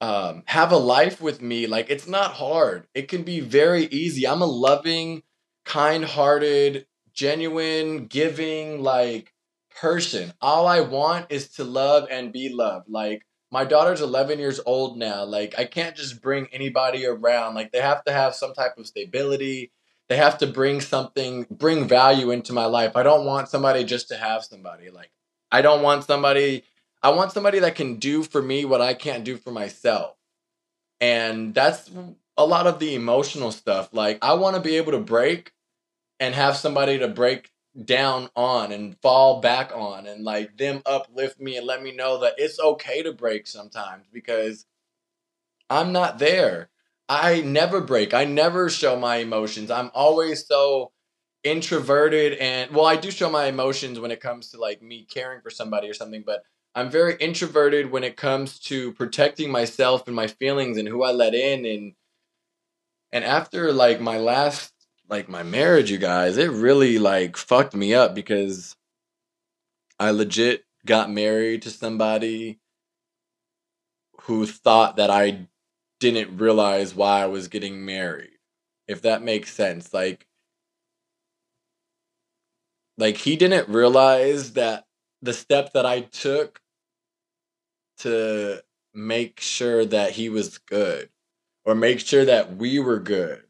um, 0.00 0.44
have 0.46 0.72
a 0.72 0.76
life 0.76 1.20
with 1.20 1.42
me, 1.42 1.66
like 1.66 1.90
it's 1.90 2.06
not 2.06 2.32
hard. 2.32 2.86
It 2.94 3.08
can 3.08 3.22
be 3.22 3.40
very 3.40 3.84
easy. 3.86 4.26
I'm 4.26 4.42
a 4.42 4.46
loving, 4.46 5.22
kind 5.64 6.04
hearted, 6.04 6.86
genuine, 7.12 8.06
giving, 8.06 8.82
like 8.82 9.32
person. 9.80 10.32
All 10.40 10.66
I 10.66 10.80
want 10.80 11.26
is 11.30 11.48
to 11.50 11.64
love 11.64 12.08
and 12.10 12.32
be 12.32 12.48
loved. 12.48 12.88
Like 12.88 13.24
my 13.50 13.64
daughter's 13.64 14.00
11 14.00 14.38
years 14.38 14.60
old 14.64 14.98
now. 14.98 15.24
Like 15.24 15.54
I 15.58 15.64
can't 15.64 15.96
just 15.96 16.20
bring 16.20 16.48
anybody 16.52 17.06
around. 17.06 17.54
Like 17.54 17.72
they 17.72 17.80
have 17.80 18.04
to 18.04 18.12
have 18.12 18.34
some 18.34 18.54
type 18.54 18.76
of 18.78 18.86
stability. 18.86 19.72
They 20.08 20.16
have 20.16 20.38
to 20.38 20.46
bring 20.46 20.80
something, 20.80 21.46
bring 21.50 21.86
value 21.86 22.30
into 22.30 22.52
my 22.52 22.64
life. 22.64 22.96
I 22.96 23.02
don't 23.02 23.26
want 23.26 23.48
somebody 23.48 23.84
just 23.84 24.08
to 24.08 24.16
have 24.16 24.44
somebody. 24.44 24.90
Like 24.90 25.10
I 25.50 25.62
don't 25.62 25.82
want 25.82 26.04
somebody 26.04 26.64
I 27.02 27.10
want 27.10 27.32
somebody 27.32 27.60
that 27.60 27.76
can 27.76 27.96
do 27.96 28.22
for 28.22 28.42
me 28.42 28.64
what 28.64 28.80
I 28.80 28.94
can't 28.94 29.24
do 29.24 29.36
for 29.36 29.52
myself. 29.52 30.16
And 31.00 31.54
that's 31.54 31.90
a 32.36 32.44
lot 32.44 32.66
of 32.66 32.78
the 32.78 32.94
emotional 32.94 33.52
stuff. 33.52 33.90
Like, 33.92 34.18
I 34.22 34.34
want 34.34 34.56
to 34.56 34.62
be 34.62 34.76
able 34.76 34.92
to 34.92 34.98
break 34.98 35.52
and 36.18 36.34
have 36.34 36.56
somebody 36.56 36.98
to 36.98 37.08
break 37.08 37.50
down 37.84 38.28
on 38.34 38.72
and 38.72 38.98
fall 39.00 39.40
back 39.40 39.70
on 39.74 40.06
and 40.06 40.24
like 40.24 40.56
them 40.56 40.82
uplift 40.84 41.40
me 41.40 41.56
and 41.56 41.66
let 41.66 41.82
me 41.82 41.92
know 41.94 42.18
that 42.18 42.34
it's 42.36 42.58
okay 42.58 43.02
to 43.02 43.12
break 43.12 43.46
sometimes 43.46 44.06
because 44.12 44.66
I'm 45.70 45.92
not 45.92 46.18
there. 46.18 46.70
I 47.08 47.40
never 47.40 47.80
break. 47.80 48.12
I 48.14 48.24
never 48.24 48.68
show 48.68 48.96
my 48.96 49.16
emotions. 49.16 49.70
I'm 49.70 49.90
always 49.94 50.46
so 50.46 50.92
introverted 51.44 52.34
and 52.34 52.74
well, 52.74 52.86
I 52.86 52.96
do 52.96 53.10
show 53.10 53.30
my 53.30 53.46
emotions 53.46 54.00
when 54.00 54.10
it 54.10 54.20
comes 54.20 54.50
to 54.50 54.58
like 54.58 54.82
me 54.82 55.06
caring 55.08 55.40
for 55.40 55.50
somebody 55.50 55.88
or 55.88 55.94
something, 55.94 56.24
but 56.26 56.42
I'm 56.74 56.90
very 56.90 57.16
introverted 57.16 57.90
when 57.90 58.04
it 58.04 58.16
comes 58.16 58.58
to 58.60 58.92
protecting 58.92 59.50
myself 59.50 60.06
and 60.06 60.16
my 60.16 60.26
feelings 60.26 60.78
and 60.78 60.88
who 60.88 61.02
I 61.02 61.12
let 61.12 61.34
in 61.34 61.64
and 61.64 61.92
and 63.12 63.24
after 63.24 63.72
like 63.72 64.00
my 64.00 64.18
last 64.18 64.72
like 65.08 65.28
my 65.28 65.42
marriage 65.42 65.90
you 65.90 65.98
guys 65.98 66.36
it 66.36 66.50
really 66.50 66.98
like 66.98 67.36
fucked 67.36 67.74
me 67.74 67.94
up 67.94 68.14
because 68.14 68.76
I 69.98 70.10
legit 70.10 70.64
got 70.86 71.10
married 71.10 71.62
to 71.62 71.70
somebody 71.70 72.60
who 74.22 74.46
thought 74.46 74.96
that 74.96 75.10
I 75.10 75.48
didn't 76.00 76.38
realize 76.38 76.94
why 76.94 77.22
I 77.22 77.26
was 77.26 77.48
getting 77.48 77.84
married 77.84 78.38
if 78.86 79.02
that 79.02 79.22
makes 79.22 79.52
sense 79.52 79.92
like 79.92 80.26
like 82.98 83.16
he 83.16 83.36
didn't 83.36 83.68
realize 83.68 84.52
that 84.54 84.84
the 85.22 85.32
step 85.32 85.72
that 85.72 85.86
I 85.86 86.00
took 86.00 86.60
to 87.98 88.62
make 88.94 89.40
sure 89.40 89.84
that 89.84 90.12
he 90.12 90.28
was 90.28 90.58
good 90.58 91.08
or 91.64 91.74
make 91.74 92.00
sure 92.00 92.24
that 92.24 92.56
we 92.56 92.78
were 92.78 92.98
good. 92.98 93.42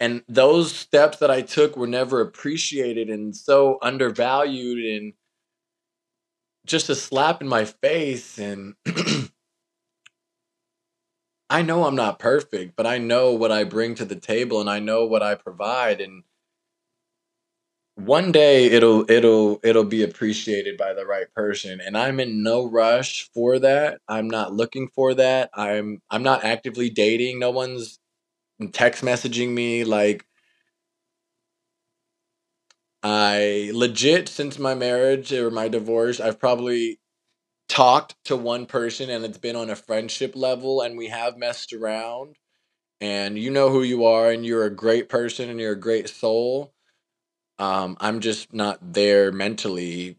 And 0.00 0.22
those 0.28 0.72
steps 0.74 1.18
that 1.18 1.30
I 1.30 1.42
took 1.42 1.76
were 1.76 1.86
never 1.86 2.20
appreciated 2.20 3.08
and 3.08 3.34
so 3.34 3.78
undervalued 3.80 4.84
and 4.84 5.12
just 6.66 6.88
a 6.88 6.94
slap 6.94 7.40
in 7.40 7.48
my 7.48 7.64
face. 7.64 8.38
And 8.38 8.74
I 11.50 11.62
know 11.62 11.84
I'm 11.84 11.96
not 11.96 12.18
perfect, 12.18 12.74
but 12.76 12.86
I 12.86 12.98
know 12.98 13.32
what 13.32 13.52
I 13.52 13.64
bring 13.64 13.94
to 13.96 14.04
the 14.04 14.16
table 14.16 14.60
and 14.60 14.68
I 14.68 14.80
know 14.80 15.06
what 15.06 15.22
I 15.22 15.36
provide. 15.36 16.00
And 16.00 16.24
one 17.96 18.32
day 18.32 18.66
it'll 18.66 19.08
it'll 19.08 19.60
it'll 19.62 19.84
be 19.84 20.02
appreciated 20.02 20.76
by 20.76 20.92
the 20.92 21.06
right 21.06 21.32
person 21.32 21.80
and 21.80 21.96
i'm 21.96 22.18
in 22.18 22.42
no 22.42 22.68
rush 22.68 23.30
for 23.32 23.60
that 23.60 24.00
i'm 24.08 24.28
not 24.28 24.52
looking 24.52 24.88
for 24.88 25.14
that 25.14 25.48
i'm 25.54 26.02
i'm 26.10 26.22
not 26.24 26.42
actively 26.44 26.90
dating 26.90 27.38
no 27.38 27.52
one's 27.52 28.00
text 28.72 29.02
messaging 29.02 29.50
me 29.50 29.84
like 29.84 30.26
i 33.02 33.70
legit 33.74 34.28
since 34.28 34.58
my 34.58 34.74
marriage 34.74 35.32
or 35.32 35.50
my 35.50 35.68
divorce 35.68 36.20
i've 36.20 36.38
probably 36.40 36.98
talked 37.68 38.16
to 38.24 38.36
one 38.36 38.66
person 38.66 39.10
and 39.10 39.24
it's 39.24 39.38
been 39.38 39.56
on 39.56 39.70
a 39.70 39.76
friendship 39.76 40.36
level 40.36 40.82
and 40.82 40.98
we 40.98 41.08
have 41.08 41.36
messed 41.38 41.72
around. 41.72 42.36
And 43.00 43.38
you 43.38 43.50
know 43.50 43.70
who 43.70 43.82
you 43.82 44.04
are 44.04 44.30
and 44.30 44.46
you're 44.46 44.64
a 44.64 44.70
great 44.74 45.08
person 45.08 45.50
and 45.50 45.60
you're 45.60 45.72
a 45.72 45.80
great 45.80 46.08
soul. 46.08 46.74
Um, 47.58 47.96
I'm 48.00 48.20
just 48.20 48.52
not 48.54 48.78
there 48.94 49.32
mentally 49.32 50.18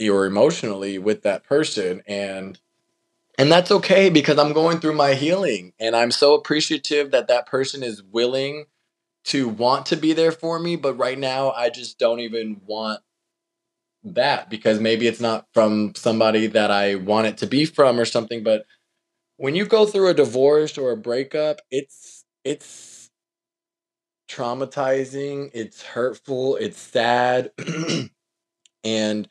or 0.00 0.26
emotionally 0.26 0.98
with 0.98 1.22
that 1.22 1.44
person. 1.44 2.02
And 2.06 2.58
and 3.38 3.50
that's 3.52 3.70
okay 3.70 4.10
because 4.10 4.38
I'm 4.38 4.52
going 4.52 4.80
through 4.80 4.94
my 4.94 5.14
healing 5.14 5.72
and 5.80 5.96
I'm 5.96 6.10
so 6.10 6.34
appreciative 6.34 7.12
that 7.12 7.28
that 7.28 7.46
person 7.46 7.82
is 7.82 8.02
willing 8.02 8.66
to 9.26 9.48
want 9.48 9.86
to 9.86 9.96
be 9.96 10.12
there 10.12 10.32
for 10.32 10.58
me 10.58 10.76
but 10.76 10.94
right 10.94 11.18
now 11.18 11.52
I 11.52 11.70
just 11.70 11.98
don't 11.98 12.20
even 12.20 12.60
want 12.66 13.00
that 14.04 14.50
because 14.50 14.80
maybe 14.80 15.06
it's 15.06 15.20
not 15.20 15.46
from 15.54 15.94
somebody 15.96 16.46
that 16.48 16.70
I 16.70 16.96
want 16.96 17.26
it 17.26 17.38
to 17.38 17.46
be 17.46 17.64
from 17.66 18.00
or 18.00 18.04
something 18.04 18.42
but 18.44 18.64
when 19.38 19.54
you 19.56 19.66
go 19.66 19.86
through 19.86 20.10
a 20.10 20.14
divorce 20.14 20.78
or 20.78 20.92
a 20.92 20.98
breakup, 20.98 21.60
it's 21.70 22.24
it's 22.44 23.10
traumatizing, 24.30 25.50
it's 25.54 25.82
hurtful, 25.82 26.56
it's 26.56 26.78
sad. 26.80 27.52
and 28.84 29.28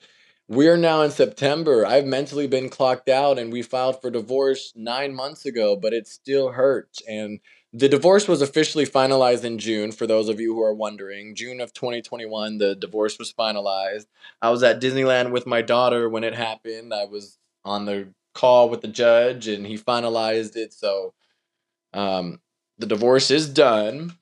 we're 0.47 0.77
now 0.77 1.01
in 1.01 1.11
September. 1.11 1.85
I've 1.85 2.05
mentally 2.05 2.47
been 2.47 2.69
clocked 2.69 3.09
out 3.09 3.37
and 3.37 3.51
we 3.51 3.61
filed 3.61 4.01
for 4.01 4.09
divorce 4.09 4.71
9 4.75 5.13
months 5.13 5.45
ago, 5.45 5.75
but 5.75 5.93
it 5.93 6.07
still 6.07 6.51
hurts 6.51 7.01
and 7.07 7.39
the 7.73 7.89
divorce 7.89 8.27
was 8.27 8.41
officially 8.41 8.85
finalized 8.85 9.43
in 9.43 9.59
June, 9.59 9.91
for 9.91 10.07
those 10.07 10.29
of 10.29 10.39
you 10.39 10.53
who 10.53 10.63
are 10.63 10.73
wondering. 10.73 11.35
June 11.35 11.59
of 11.59 11.73
2021, 11.73 12.57
the 12.57 12.75
divorce 12.75 13.19
was 13.19 13.33
finalized. 13.33 14.07
I 14.41 14.49
was 14.49 14.63
at 14.63 14.81
Disneyland 14.81 15.31
with 15.31 15.45
my 15.45 15.61
daughter 15.61 16.07
when 16.07 16.23
it 16.23 16.33
happened. 16.33 16.93
I 16.93 17.05
was 17.05 17.37
on 17.65 17.85
the 17.85 18.13
call 18.33 18.69
with 18.69 18.81
the 18.81 18.87
judge 18.87 19.47
and 19.47 19.65
he 19.65 19.77
finalized 19.77 20.55
it. 20.55 20.73
So 20.73 21.13
um, 21.93 22.39
the 22.77 22.87
divorce 22.87 23.29
is 23.31 23.49
done. 23.49 24.13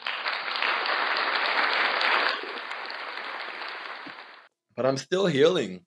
But 4.75 4.85
I'm 4.85 4.97
still 4.97 5.27
healing. 5.27 5.85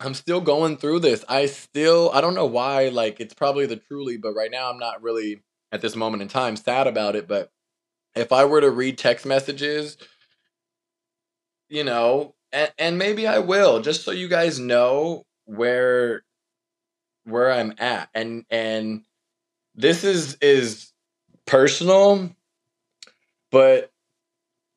I'm 0.00 0.14
still 0.14 0.40
going 0.40 0.76
through 0.76 1.00
this. 1.00 1.24
I 1.28 1.46
still, 1.46 2.10
I 2.12 2.20
don't 2.20 2.34
know 2.34 2.46
why, 2.46 2.88
like, 2.88 3.20
it's 3.20 3.34
probably 3.34 3.66
the 3.66 3.76
truly, 3.76 4.16
but 4.16 4.34
right 4.34 4.50
now 4.50 4.70
I'm 4.70 4.78
not 4.78 5.02
really 5.02 5.42
at 5.72 5.80
this 5.80 5.96
moment 5.96 6.22
in 6.22 6.28
time 6.28 6.56
sad 6.56 6.86
about 6.86 7.16
it. 7.16 7.28
But 7.28 7.50
if 8.14 8.32
I 8.32 8.44
were 8.44 8.60
to 8.60 8.70
read 8.70 8.98
text 8.98 9.24
messages, 9.24 9.96
you 11.68 11.84
know, 11.84 12.34
and, 12.52 12.72
and 12.78 12.98
maybe 12.98 13.26
I 13.26 13.38
will, 13.38 13.80
just 13.80 14.04
so 14.04 14.10
you 14.10 14.28
guys 14.28 14.58
know 14.58 15.24
where 15.46 16.22
where 17.24 17.50
I'm 17.52 17.74
at. 17.78 18.08
And 18.14 18.44
and 18.50 19.04
this 19.74 20.04
is 20.04 20.36
is 20.40 20.92
personal, 21.46 22.30
but 23.50 23.90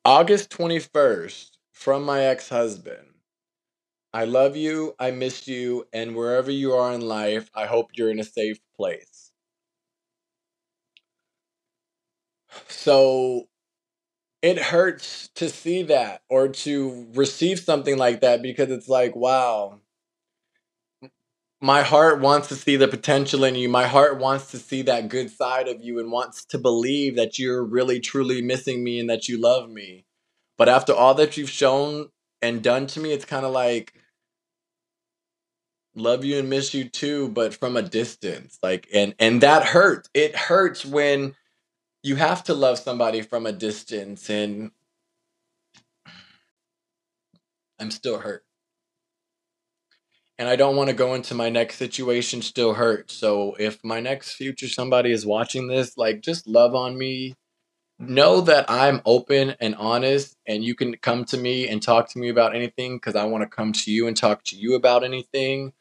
August 0.04 0.50
21st 0.50 1.50
from 1.72 2.04
my 2.04 2.22
ex-husband. 2.24 3.08
I 4.12 4.24
love 4.26 4.54
you, 4.54 4.94
I 4.98 5.12
miss 5.12 5.48
you, 5.48 5.88
and 5.94 6.14
wherever 6.14 6.50
you 6.50 6.74
are 6.74 6.92
in 6.92 7.00
life, 7.00 7.50
I 7.54 7.64
hope 7.64 7.92
you're 7.94 8.10
in 8.10 8.20
a 8.20 8.24
safe 8.24 8.60
place. 8.76 9.32
So 12.68 13.48
it 14.42 14.58
hurts 14.58 15.28
to 15.36 15.48
see 15.48 15.82
that 15.84 16.22
or 16.28 16.48
to 16.48 17.08
receive 17.14 17.60
something 17.60 17.98
like 17.98 18.20
that 18.22 18.42
because 18.42 18.70
it's 18.70 18.88
like, 18.88 19.16
wow, 19.16 19.80
my 21.60 21.82
heart 21.82 22.20
wants 22.20 22.48
to 22.48 22.54
see 22.54 22.76
the 22.76 22.86
potential 22.88 23.44
in 23.44 23.54
you. 23.56 23.68
My 23.68 23.86
heart 23.86 24.18
wants 24.18 24.50
to 24.52 24.58
see 24.58 24.82
that 24.82 25.08
good 25.08 25.30
side 25.30 25.66
of 25.68 25.82
you 25.82 25.98
and 25.98 26.12
wants 26.12 26.44
to 26.46 26.58
believe 26.58 27.16
that 27.16 27.38
you're 27.38 27.64
really 27.64 27.98
truly 27.98 28.40
missing 28.40 28.84
me 28.84 29.00
and 29.00 29.10
that 29.10 29.28
you 29.28 29.40
love 29.40 29.68
me. 29.68 30.04
But 30.56 30.68
after 30.68 30.92
all 30.94 31.14
that 31.14 31.36
you've 31.36 31.50
shown 31.50 32.10
and 32.42 32.62
done 32.62 32.86
to 32.88 33.00
me, 33.00 33.12
it's 33.12 33.24
kind 33.24 33.46
of 33.46 33.52
like 33.52 33.94
love 35.94 36.24
you 36.24 36.38
and 36.38 36.50
miss 36.50 36.74
you 36.74 36.88
too, 36.88 37.28
but 37.28 37.54
from 37.54 37.76
a 37.76 37.82
distance. 37.82 38.58
Like 38.62 38.88
and 38.94 39.14
and 39.18 39.40
that 39.42 39.64
hurts. 39.64 40.08
It 40.14 40.36
hurts 40.36 40.84
when 40.84 41.34
you 42.02 42.16
have 42.16 42.44
to 42.44 42.54
love 42.54 42.78
somebody 42.78 43.22
from 43.22 43.46
a 43.46 43.52
distance 43.52 44.30
and 44.30 44.70
I'm 47.80 47.90
still 47.90 48.18
hurt 48.18 48.44
and 50.38 50.48
I 50.48 50.56
don't 50.56 50.76
want 50.76 50.88
to 50.88 50.94
go 50.94 51.14
into 51.14 51.34
my 51.34 51.48
next 51.50 51.76
situation 51.76 52.42
still 52.42 52.74
hurt. 52.74 53.10
So 53.10 53.56
if 53.58 53.82
my 53.84 54.00
next 54.00 54.34
future 54.34 54.68
somebody 54.68 55.12
is 55.12 55.26
watching 55.26 55.66
this, 55.68 55.96
like 55.96 56.20
just 56.22 56.46
love 56.46 56.74
on 56.74 56.96
me. 56.96 57.34
Know 58.00 58.40
that 58.42 58.70
I'm 58.70 59.02
open 59.04 59.56
and 59.60 59.74
honest 59.74 60.36
and 60.46 60.62
you 60.64 60.76
can 60.76 60.96
come 60.98 61.24
to 61.26 61.36
me 61.36 61.66
and 61.66 61.82
talk 61.82 62.08
to 62.10 62.18
me 62.20 62.28
about 62.28 62.54
anything 62.54 62.96
because 62.96 63.16
I 63.16 63.24
want 63.24 63.42
to 63.42 63.48
come 63.48 63.72
to 63.72 63.90
you 63.90 64.06
and 64.06 64.16
talk 64.16 64.44
to 64.44 64.56
you 64.56 64.76
about 64.76 65.02
anything. 65.02 65.72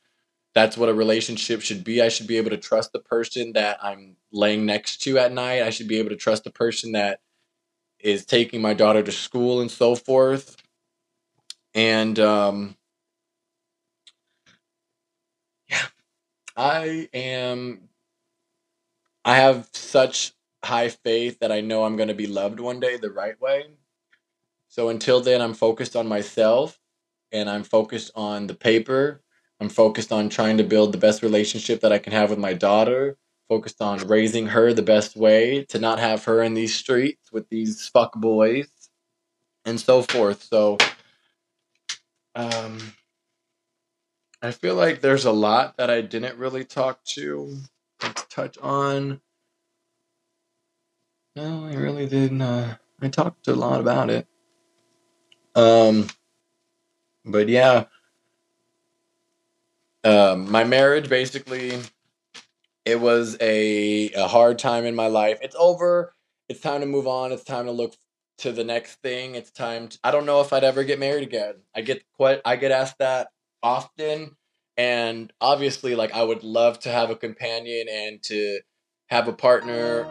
That's 0.56 0.77
what 0.77 0.89
a 0.89 0.93
relationship 0.95 1.62
should 1.62 1.84
be. 1.84 2.01
I 2.01 2.10
should 2.10 2.27
be 2.27 2.38
able 2.38 2.51
to 2.51 2.58
trust 2.58 2.93
the 2.93 2.99
person 2.99 3.53
that 3.53 3.80
I'm 3.84 4.17
laying 4.32 4.65
next 4.65 4.99
to 5.03 5.19
at 5.19 5.34
night. 5.34 5.63
I 5.63 5.71
should 5.71 5.88
be 5.88 5.99
able 5.99 6.10
to 6.10 6.17
trust 6.17 6.43
the 6.45 6.51
person 6.51 6.93
that 6.93 7.21
is 7.99 8.25
taking 8.25 8.62
my 8.62 8.73
daughter 8.73 9.03
to 9.03 9.12
school 9.12 9.62
and 9.62 9.71
so 9.71 9.95
forth. 9.95 10.58
And 11.73 12.19
um 12.19 12.75
yeah, 15.69 15.88
I 16.58 17.10
am 17.13 17.89
I 19.25 19.36
have 19.36 19.69
such 19.73 20.34
high 20.63 20.89
faith 20.89 21.39
that 21.39 21.52
I 21.52 21.62
know 21.62 21.84
I'm 21.84 21.96
going 21.96 22.10
to 22.10 22.15
be 22.15 22.28
loved 22.28 22.60
one 22.60 22.80
day 22.80 22.98
the 22.98 23.12
right 23.12 23.39
way. 23.39 23.65
So 24.70 24.89
until 24.89 25.22
then 25.22 25.41
I'm 25.41 25.54
focused 25.54 25.96
on 25.96 26.08
myself 26.08 26.80
and 27.32 27.50
I'm 27.50 27.63
focused 27.63 28.12
on 28.15 28.48
the 28.48 28.54
paper. 28.54 29.22
I'm 29.60 29.70
focused 29.70 30.12
on 30.12 30.30
trying 30.30 30.58
to 30.58 30.63
build 30.63 30.91
the 30.91 30.98
best 30.98 31.24
relationship 31.24 31.82
that 31.82 31.91
I 31.91 32.00
can 32.00 32.13
have 32.13 32.30
with 32.30 32.39
my 32.39 32.54
daughter, 32.54 33.17
focused 33.50 33.82
on 33.82 34.08
raising 34.08 34.48
her 34.48 34.74
the 34.74 34.84
best 34.84 35.15
way 35.15 35.63
to 35.70 35.80
not 35.80 36.00
have 36.00 36.26
her 36.26 36.43
in 36.43 36.54
these 36.54 36.76
streets 36.76 37.32
with 37.32 37.50
these 37.50 37.88
fuck 37.88 38.13
boys 38.15 38.67
and 39.65 39.80
so 39.80 40.02
forth. 40.02 40.43
So 40.43 40.78
um 42.36 42.80
I 44.41 44.52
feel 44.52 44.76
like 44.76 45.02
there's 45.02 45.26
a 45.26 45.32
lot 45.32 45.78
that 45.78 45.89
I 45.89 46.02
didn't 46.02 46.38
really 46.38 46.63
talk 46.63 47.04
to, 47.06 47.58
touch 48.30 48.58
on. 48.60 49.20
No, 51.38 51.67
I 51.67 51.76
really 51.76 52.08
didn't. 52.08 52.41
Uh, 52.41 52.78
I 53.00 53.10
talked 53.10 53.47
a 53.47 53.54
lot 53.54 53.80
about 53.80 54.10
it. 54.10 54.26
Um, 55.54 56.08
but 57.23 57.47
yeah, 57.47 57.84
um, 60.04 60.50
my 60.50 60.63
marriage 60.63 61.10
basically, 61.10 61.80
it 62.86 63.00
was 63.00 63.38
a, 63.39 64.12
a 64.13 64.28
hard 64.28 64.58
time 64.58 64.84
in 64.84 64.95
my 64.95 65.06
life. 65.06 65.38
It's 65.43 65.56
over. 65.60 66.15
It's 66.50 66.60
time 66.60 66.82
to 66.82 66.88
move 66.88 67.06
on. 67.06 67.32
It's 67.32 67.43
time 67.43 67.67
to 67.67 67.71
look 67.71 67.95
to 68.39 68.52
the 68.52 68.63
next 68.63 68.95
thing. 69.04 69.36
It's 69.36 69.52
time. 69.52 69.89
To, 69.89 70.00
I 70.04 70.10
don't 70.10 70.26
know 70.26 70.41
if 70.41 70.52
I'd 70.52 70.63
ever 70.63 70.84
get 70.84 70.97
married 70.97 71.21
again. 71.21 71.54
I 71.76 71.82
get 71.82 72.02
quite. 72.15 72.41
I 72.45 72.56
get 72.56 72.71
asked 72.71 72.97
that 72.97 73.28
often 73.62 74.36
and 74.78 75.34
obviously 75.41 75.95
like 75.95 76.13
i 76.13 76.21
would 76.21 76.43
love 76.43 76.80
to 76.80 76.89
have 76.89 77.10
a 77.10 77.15
companion 77.15 77.88
and 77.89 78.21
to 78.21 78.60
have 79.08 79.28
a 79.28 79.34
partner 79.34 80.08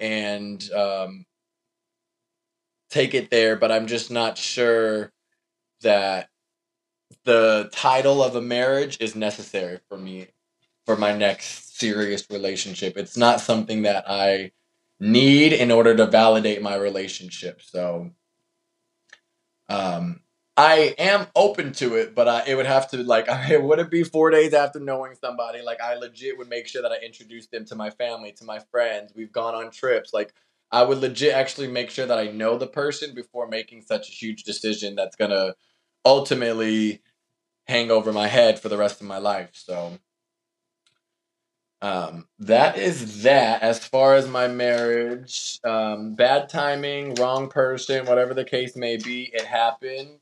and 0.00 0.70
um, 0.72 1.24
take 2.90 3.14
it 3.14 3.30
there 3.30 3.56
but 3.56 3.72
i'm 3.72 3.86
just 3.86 4.10
not 4.10 4.38
sure 4.38 5.12
that 5.82 6.28
the 7.24 7.68
title 7.72 8.22
of 8.22 8.36
a 8.36 8.40
marriage 8.40 8.98
is 9.00 9.14
necessary 9.14 9.78
for 9.88 9.98
me 9.98 10.28
for 10.86 10.96
my 10.96 11.16
next 11.16 11.78
serious 11.78 12.24
relationship. 12.30 12.96
It's 12.96 13.16
not 13.16 13.40
something 13.40 13.82
that 13.82 14.04
i 14.08 14.52
need 14.98 15.52
in 15.52 15.70
order 15.70 15.94
to 15.94 16.06
validate 16.06 16.62
my 16.62 16.74
relationship 16.74 17.60
so 17.60 18.10
um 19.68 20.20
I 20.56 20.94
am 20.98 21.26
open 21.36 21.72
to 21.74 21.96
it, 21.96 22.14
but 22.14 22.28
I, 22.28 22.44
it 22.46 22.54
would 22.54 22.66
have 22.66 22.90
to 22.90 23.02
like 23.02 23.26
it 23.50 23.62
wouldn't 23.62 23.90
be 23.90 24.04
four 24.04 24.30
days 24.30 24.54
after 24.54 24.80
knowing 24.80 25.14
somebody. 25.14 25.62
Like 25.62 25.80
I 25.80 25.94
legit 25.96 26.38
would 26.38 26.48
make 26.48 26.66
sure 26.66 26.82
that 26.82 26.92
I 26.92 26.96
introduce 27.04 27.46
them 27.48 27.64
to 27.66 27.74
my 27.76 27.90
family, 27.90 28.32
to 28.32 28.44
my 28.44 28.60
friends. 28.70 29.12
We've 29.14 29.32
gone 29.32 29.54
on 29.54 29.70
trips. 29.70 30.12
Like 30.12 30.32
I 30.72 30.82
would 30.82 30.98
legit 30.98 31.34
actually 31.34 31.68
make 31.68 31.90
sure 31.90 32.06
that 32.06 32.18
I 32.18 32.28
know 32.28 32.56
the 32.58 32.66
person 32.66 33.14
before 33.14 33.48
making 33.48 33.82
such 33.82 34.08
a 34.08 34.12
huge 34.12 34.44
decision 34.44 34.94
that's 34.94 35.16
gonna 35.16 35.54
ultimately 36.04 37.02
hang 37.66 37.90
over 37.90 38.12
my 38.12 38.28
head 38.28 38.60
for 38.60 38.68
the 38.68 38.78
rest 38.78 39.00
of 39.00 39.06
my 39.06 39.18
life. 39.18 39.50
So 39.54 39.98
um, 41.82 42.26
that 42.38 42.78
is 42.78 43.22
that. 43.22 43.62
As 43.62 43.86
far 43.86 44.14
as 44.14 44.28
my 44.28 44.48
marriage, 44.48 45.60
um, 45.64 46.14
bad 46.14 46.48
timing, 46.48 47.14
wrong 47.16 47.48
person, 47.48 48.06
whatever 48.06 48.34
the 48.34 48.44
case 48.44 48.76
may 48.76 48.96
be, 48.96 49.30
it 49.32 49.44
happened 49.44 50.18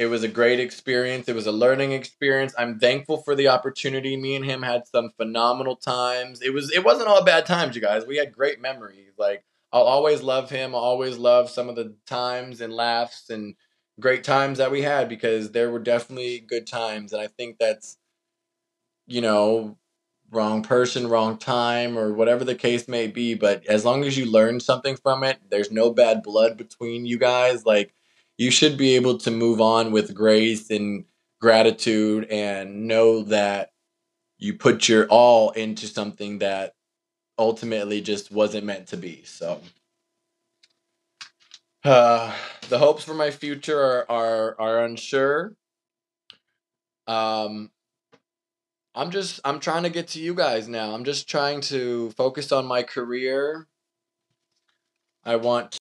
it 0.00 0.06
was 0.06 0.22
a 0.22 0.28
great 0.28 0.58
experience. 0.58 1.28
It 1.28 1.34
was 1.34 1.46
a 1.46 1.52
learning 1.52 1.92
experience. 1.92 2.54
I'm 2.56 2.78
thankful 2.78 3.18
for 3.18 3.34
the 3.34 3.48
opportunity. 3.48 4.16
Me 4.16 4.34
and 4.34 4.42
him 4.46 4.62
had 4.62 4.88
some 4.88 5.10
phenomenal 5.18 5.76
times. 5.76 6.40
It 6.40 6.54
was 6.54 6.72
it 6.72 6.82
wasn't 6.82 7.08
all 7.08 7.22
bad 7.22 7.44
times, 7.44 7.76
you 7.76 7.82
guys. 7.82 8.06
We 8.06 8.16
had 8.16 8.32
great 8.32 8.62
memories. 8.62 9.12
Like 9.18 9.44
I'll 9.70 9.82
always 9.82 10.22
love 10.22 10.48
him. 10.48 10.74
I'll 10.74 10.80
always 10.80 11.18
love 11.18 11.50
some 11.50 11.68
of 11.68 11.76
the 11.76 11.94
times 12.06 12.62
and 12.62 12.72
laughs 12.72 13.28
and 13.28 13.56
great 14.00 14.24
times 14.24 14.56
that 14.56 14.70
we 14.70 14.80
had 14.80 15.06
because 15.06 15.50
there 15.50 15.70
were 15.70 15.78
definitely 15.78 16.40
good 16.40 16.66
times 16.66 17.12
and 17.12 17.20
I 17.20 17.26
think 17.26 17.58
that's 17.58 17.98
you 19.06 19.20
know 19.20 19.76
wrong 20.30 20.62
person, 20.62 21.08
wrong 21.08 21.36
time 21.36 21.98
or 21.98 22.14
whatever 22.14 22.42
the 22.42 22.54
case 22.54 22.88
may 22.88 23.06
be, 23.06 23.34
but 23.34 23.66
as 23.66 23.84
long 23.84 24.04
as 24.04 24.16
you 24.16 24.24
learn 24.24 24.60
something 24.60 24.96
from 24.96 25.24
it, 25.24 25.38
there's 25.50 25.70
no 25.70 25.92
bad 25.92 26.22
blood 26.22 26.56
between 26.56 27.04
you 27.04 27.18
guys 27.18 27.66
like 27.66 27.92
you 28.40 28.50
should 28.50 28.78
be 28.78 28.96
able 28.96 29.18
to 29.18 29.30
move 29.30 29.60
on 29.60 29.92
with 29.92 30.14
grace 30.14 30.70
and 30.70 31.04
gratitude 31.42 32.26
and 32.30 32.88
know 32.88 33.22
that 33.24 33.70
you 34.38 34.54
put 34.54 34.88
your 34.88 35.06
all 35.08 35.50
into 35.50 35.86
something 35.86 36.38
that 36.38 36.72
ultimately 37.38 38.00
just 38.00 38.30
wasn't 38.30 38.64
meant 38.64 38.86
to 38.86 38.96
be. 38.96 39.22
So 39.26 39.60
uh, 41.84 42.34
the 42.70 42.78
hopes 42.78 43.04
for 43.04 43.12
my 43.12 43.30
future 43.30 43.78
are 43.78 44.06
are, 44.08 44.56
are 44.58 44.84
unsure. 44.86 45.54
Um, 47.06 47.70
I'm 48.94 49.10
just 49.10 49.40
I'm 49.44 49.60
trying 49.60 49.82
to 49.82 49.90
get 49.90 50.08
to 50.08 50.18
you 50.18 50.34
guys 50.34 50.66
now. 50.66 50.94
I'm 50.94 51.04
just 51.04 51.28
trying 51.28 51.60
to 51.62 52.10
focus 52.12 52.52
on 52.52 52.64
my 52.64 52.84
career. 52.84 53.66
I 55.26 55.36
want 55.36 55.79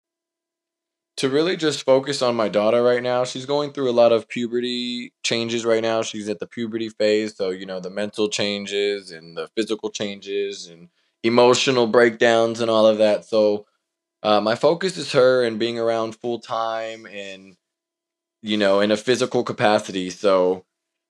to 1.19 1.31
really 1.31 1.57
just 1.57 1.85
focus 1.85 2.23
on 2.23 2.37
my 2.37 2.49
daughter 2.51 2.83
right 2.83 3.03
now. 3.05 3.25
She's 3.25 3.47
going 3.47 3.73
through 3.73 3.91
a 3.91 3.93
lot 3.93 4.13
of 4.13 4.29
puberty 4.29 5.15
changes 5.25 5.65
right 5.67 5.83
now. 5.83 6.03
She's 6.03 6.29
at 6.31 6.41
the 6.41 6.49
puberty 6.49 6.91
phase, 6.91 7.37
so 7.37 7.51
you 7.51 7.67
know, 7.67 7.81
the 7.81 7.91
mental 7.91 8.31
changes 8.31 9.13
and 9.13 9.39
the 9.39 9.49
physical 9.57 9.91
changes 9.91 10.69
and 10.69 10.91
emotional 11.25 11.89
breakdowns 11.89 12.61
and 12.63 12.71
all 12.71 12.87
of 12.89 12.99
that. 12.99 13.27
So 13.27 13.67
uh, 14.23 14.41
my 14.41 14.57
focus 14.57 14.99
is 14.99 15.13
her 15.13 15.45
and 15.45 15.59
being 15.59 15.79
around 15.79 16.17
full 16.17 16.41
time 16.41 17.07
and 17.07 17.57
you 18.43 18.57
know 18.59 18.81
in 18.81 18.93
a 18.93 18.99
physical 18.99 19.45
capacity. 19.45 20.11
So 20.11 20.65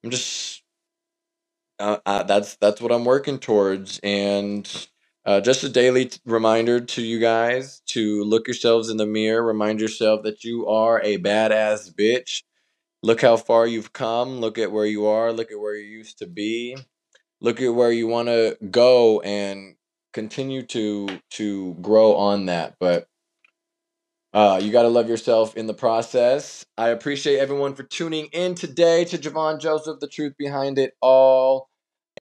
I'm 0.04 0.10
just 0.10 0.62
uh, 1.78 1.98
uh, 2.06 2.22
that's 2.24 2.56
that's 2.56 2.80
what 2.80 2.92
I'm 2.92 3.04
working 3.04 3.38
towards, 3.38 4.00
and 4.02 4.68
uh, 5.28 5.42
just 5.42 5.62
a 5.62 5.68
daily 5.68 6.06
t- 6.06 6.18
reminder 6.24 6.80
to 6.80 7.02
you 7.02 7.18
guys 7.18 7.82
to 7.84 8.24
look 8.24 8.46
yourselves 8.48 8.88
in 8.88 8.96
the 8.96 9.04
mirror. 9.04 9.44
Remind 9.44 9.78
yourself 9.78 10.22
that 10.22 10.42
you 10.42 10.66
are 10.66 11.02
a 11.02 11.18
badass 11.18 11.92
bitch. 11.92 12.44
Look 13.02 13.20
how 13.20 13.36
far 13.36 13.66
you've 13.66 13.92
come. 13.92 14.40
Look 14.40 14.56
at 14.56 14.72
where 14.72 14.86
you 14.86 15.06
are. 15.06 15.30
Look 15.30 15.52
at 15.52 15.60
where 15.60 15.76
you 15.76 15.84
used 15.84 16.20
to 16.20 16.26
be. 16.26 16.78
Look 17.42 17.60
at 17.60 17.74
where 17.74 17.92
you 17.92 18.06
want 18.06 18.28
to 18.28 18.56
go, 18.70 19.20
and 19.20 19.76
continue 20.14 20.62
to 20.62 21.20
to 21.32 21.74
grow 21.74 22.16
on 22.16 22.46
that. 22.46 22.76
But 22.80 23.06
uh, 24.32 24.60
you 24.62 24.72
got 24.72 24.84
to 24.84 24.88
love 24.88 25.10
yourself 25.10 25.58
in 25.58 25.66
the 25.66 25.74
process. 25.74 26.64
I 26.78 26.88
appreciate 26.88 27.38
everyone 27.38 27.74
for 27.74 27.82
tuning 27.82 28.28
in 28.32 28.54
today 28.54 29.04
to 29.04 29.18
Jovon 29.18 29.60
Joseph, 29.60 30.00
the 30.00 30.08
truth 30.08 30.36
behind 30.38 30.78
it 30.78 30.94
all. 31.02 31.67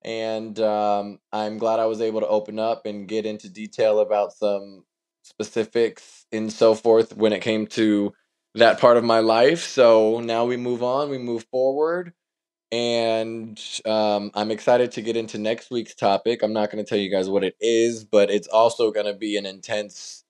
And 0.03 0.59
um, 0.59 1.19
I'm 1.31 1.57
glad 1.57 1.79
I 1.79 1.85
was 1.85 2.01
able 2.01 2.21
to 2.21 2.27
open 2.27 2.59
up 2.59 2.85
and 2.85 3.07
get 3.07 3.25
into 3.25 3.49
detail 3.49 3.99
about 3.99 4.33
some 4.33 4.83
specifics 5.23 6.25
and 6.31 6.51
so 6.51 6.75
forth 6.75 7.15
when 7.15 7.33
it 7.33 7.41
came 7.41 7.67
to 7.67 8.13
that 8.55 8.79
part 8.79 8.97
of 8.97 9.03
my 9.03 9.19
life. 9.19 9.63
So 9.63 10.19
now 10.19 10.45
we 10.45 10.57
move 10.57 10.83
on, 10.83 11.09
we 11.09 11.17
move 11.17 11.45
forward. 11.51 12.13
And 12.71 13.61
um, 13.85 14.31
I'm 14.33 14.51
excited 14.51 14.91
to 14.93 15.01
get 15.01 15.15
into 15.15 15.37
next 15.37 15.71
week's 15.71 15.95
topic. 15.95 16.43
I'm 16.43 16.53
not 16.53 16.69
going 16.69 16.83
to 16.83 16.89
tell 16.89 16.97
you 16.97 17.09
guys 17.09 17.29
what 17.29 17.43
it 17.43 17.55
is, 17.61 18.03
but 18.03 18.29
it's 18.29 18.47
also 18.47 18.91
going 18.91 19.05
to 19.05 19.13
be 19.13 19.37
an 19.37 19.45
intense 19.45 20.25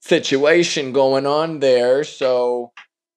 situation 0.00 0.92
going 0.92 1.26
on 1.26 1.60
there. 1.60 2.04
So 2.04 2.72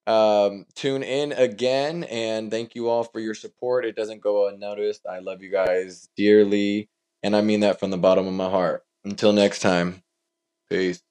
um, 0.07 0.65
tune 0.75 1.03
in 1.03 1.33
again 1.33 2.05
and 2.05 2.49
thank 2.51 2.75
you 2.75 2.89
all 2.89 3.03
for 3.03 3.19
your 3.19 3.35
support. 3.35 3.85
It 3.85 3.95
doesn't 3.95 4.21
go 4.21 4.47
unnoticed. 4.47 5.05
I 5.09 5.19
love 5.19 5.43
you 5.43 5.51
guys 5.51 6.09
dearly. 6.17 6.89
And 7.23 7.35
I 7.35 7.41
mean 7.41 7.61
that 7.61 7.79
from 7.79 7.91
the 7.91 7.97
bottom 7.97 8.27
of 8.27 8.33
my 8.33 8.49
heart. 8.49 8.85
Until 9.05 9.33
next 9.33 9.59
time, 9.59 10.03
peace. 10.69 11.01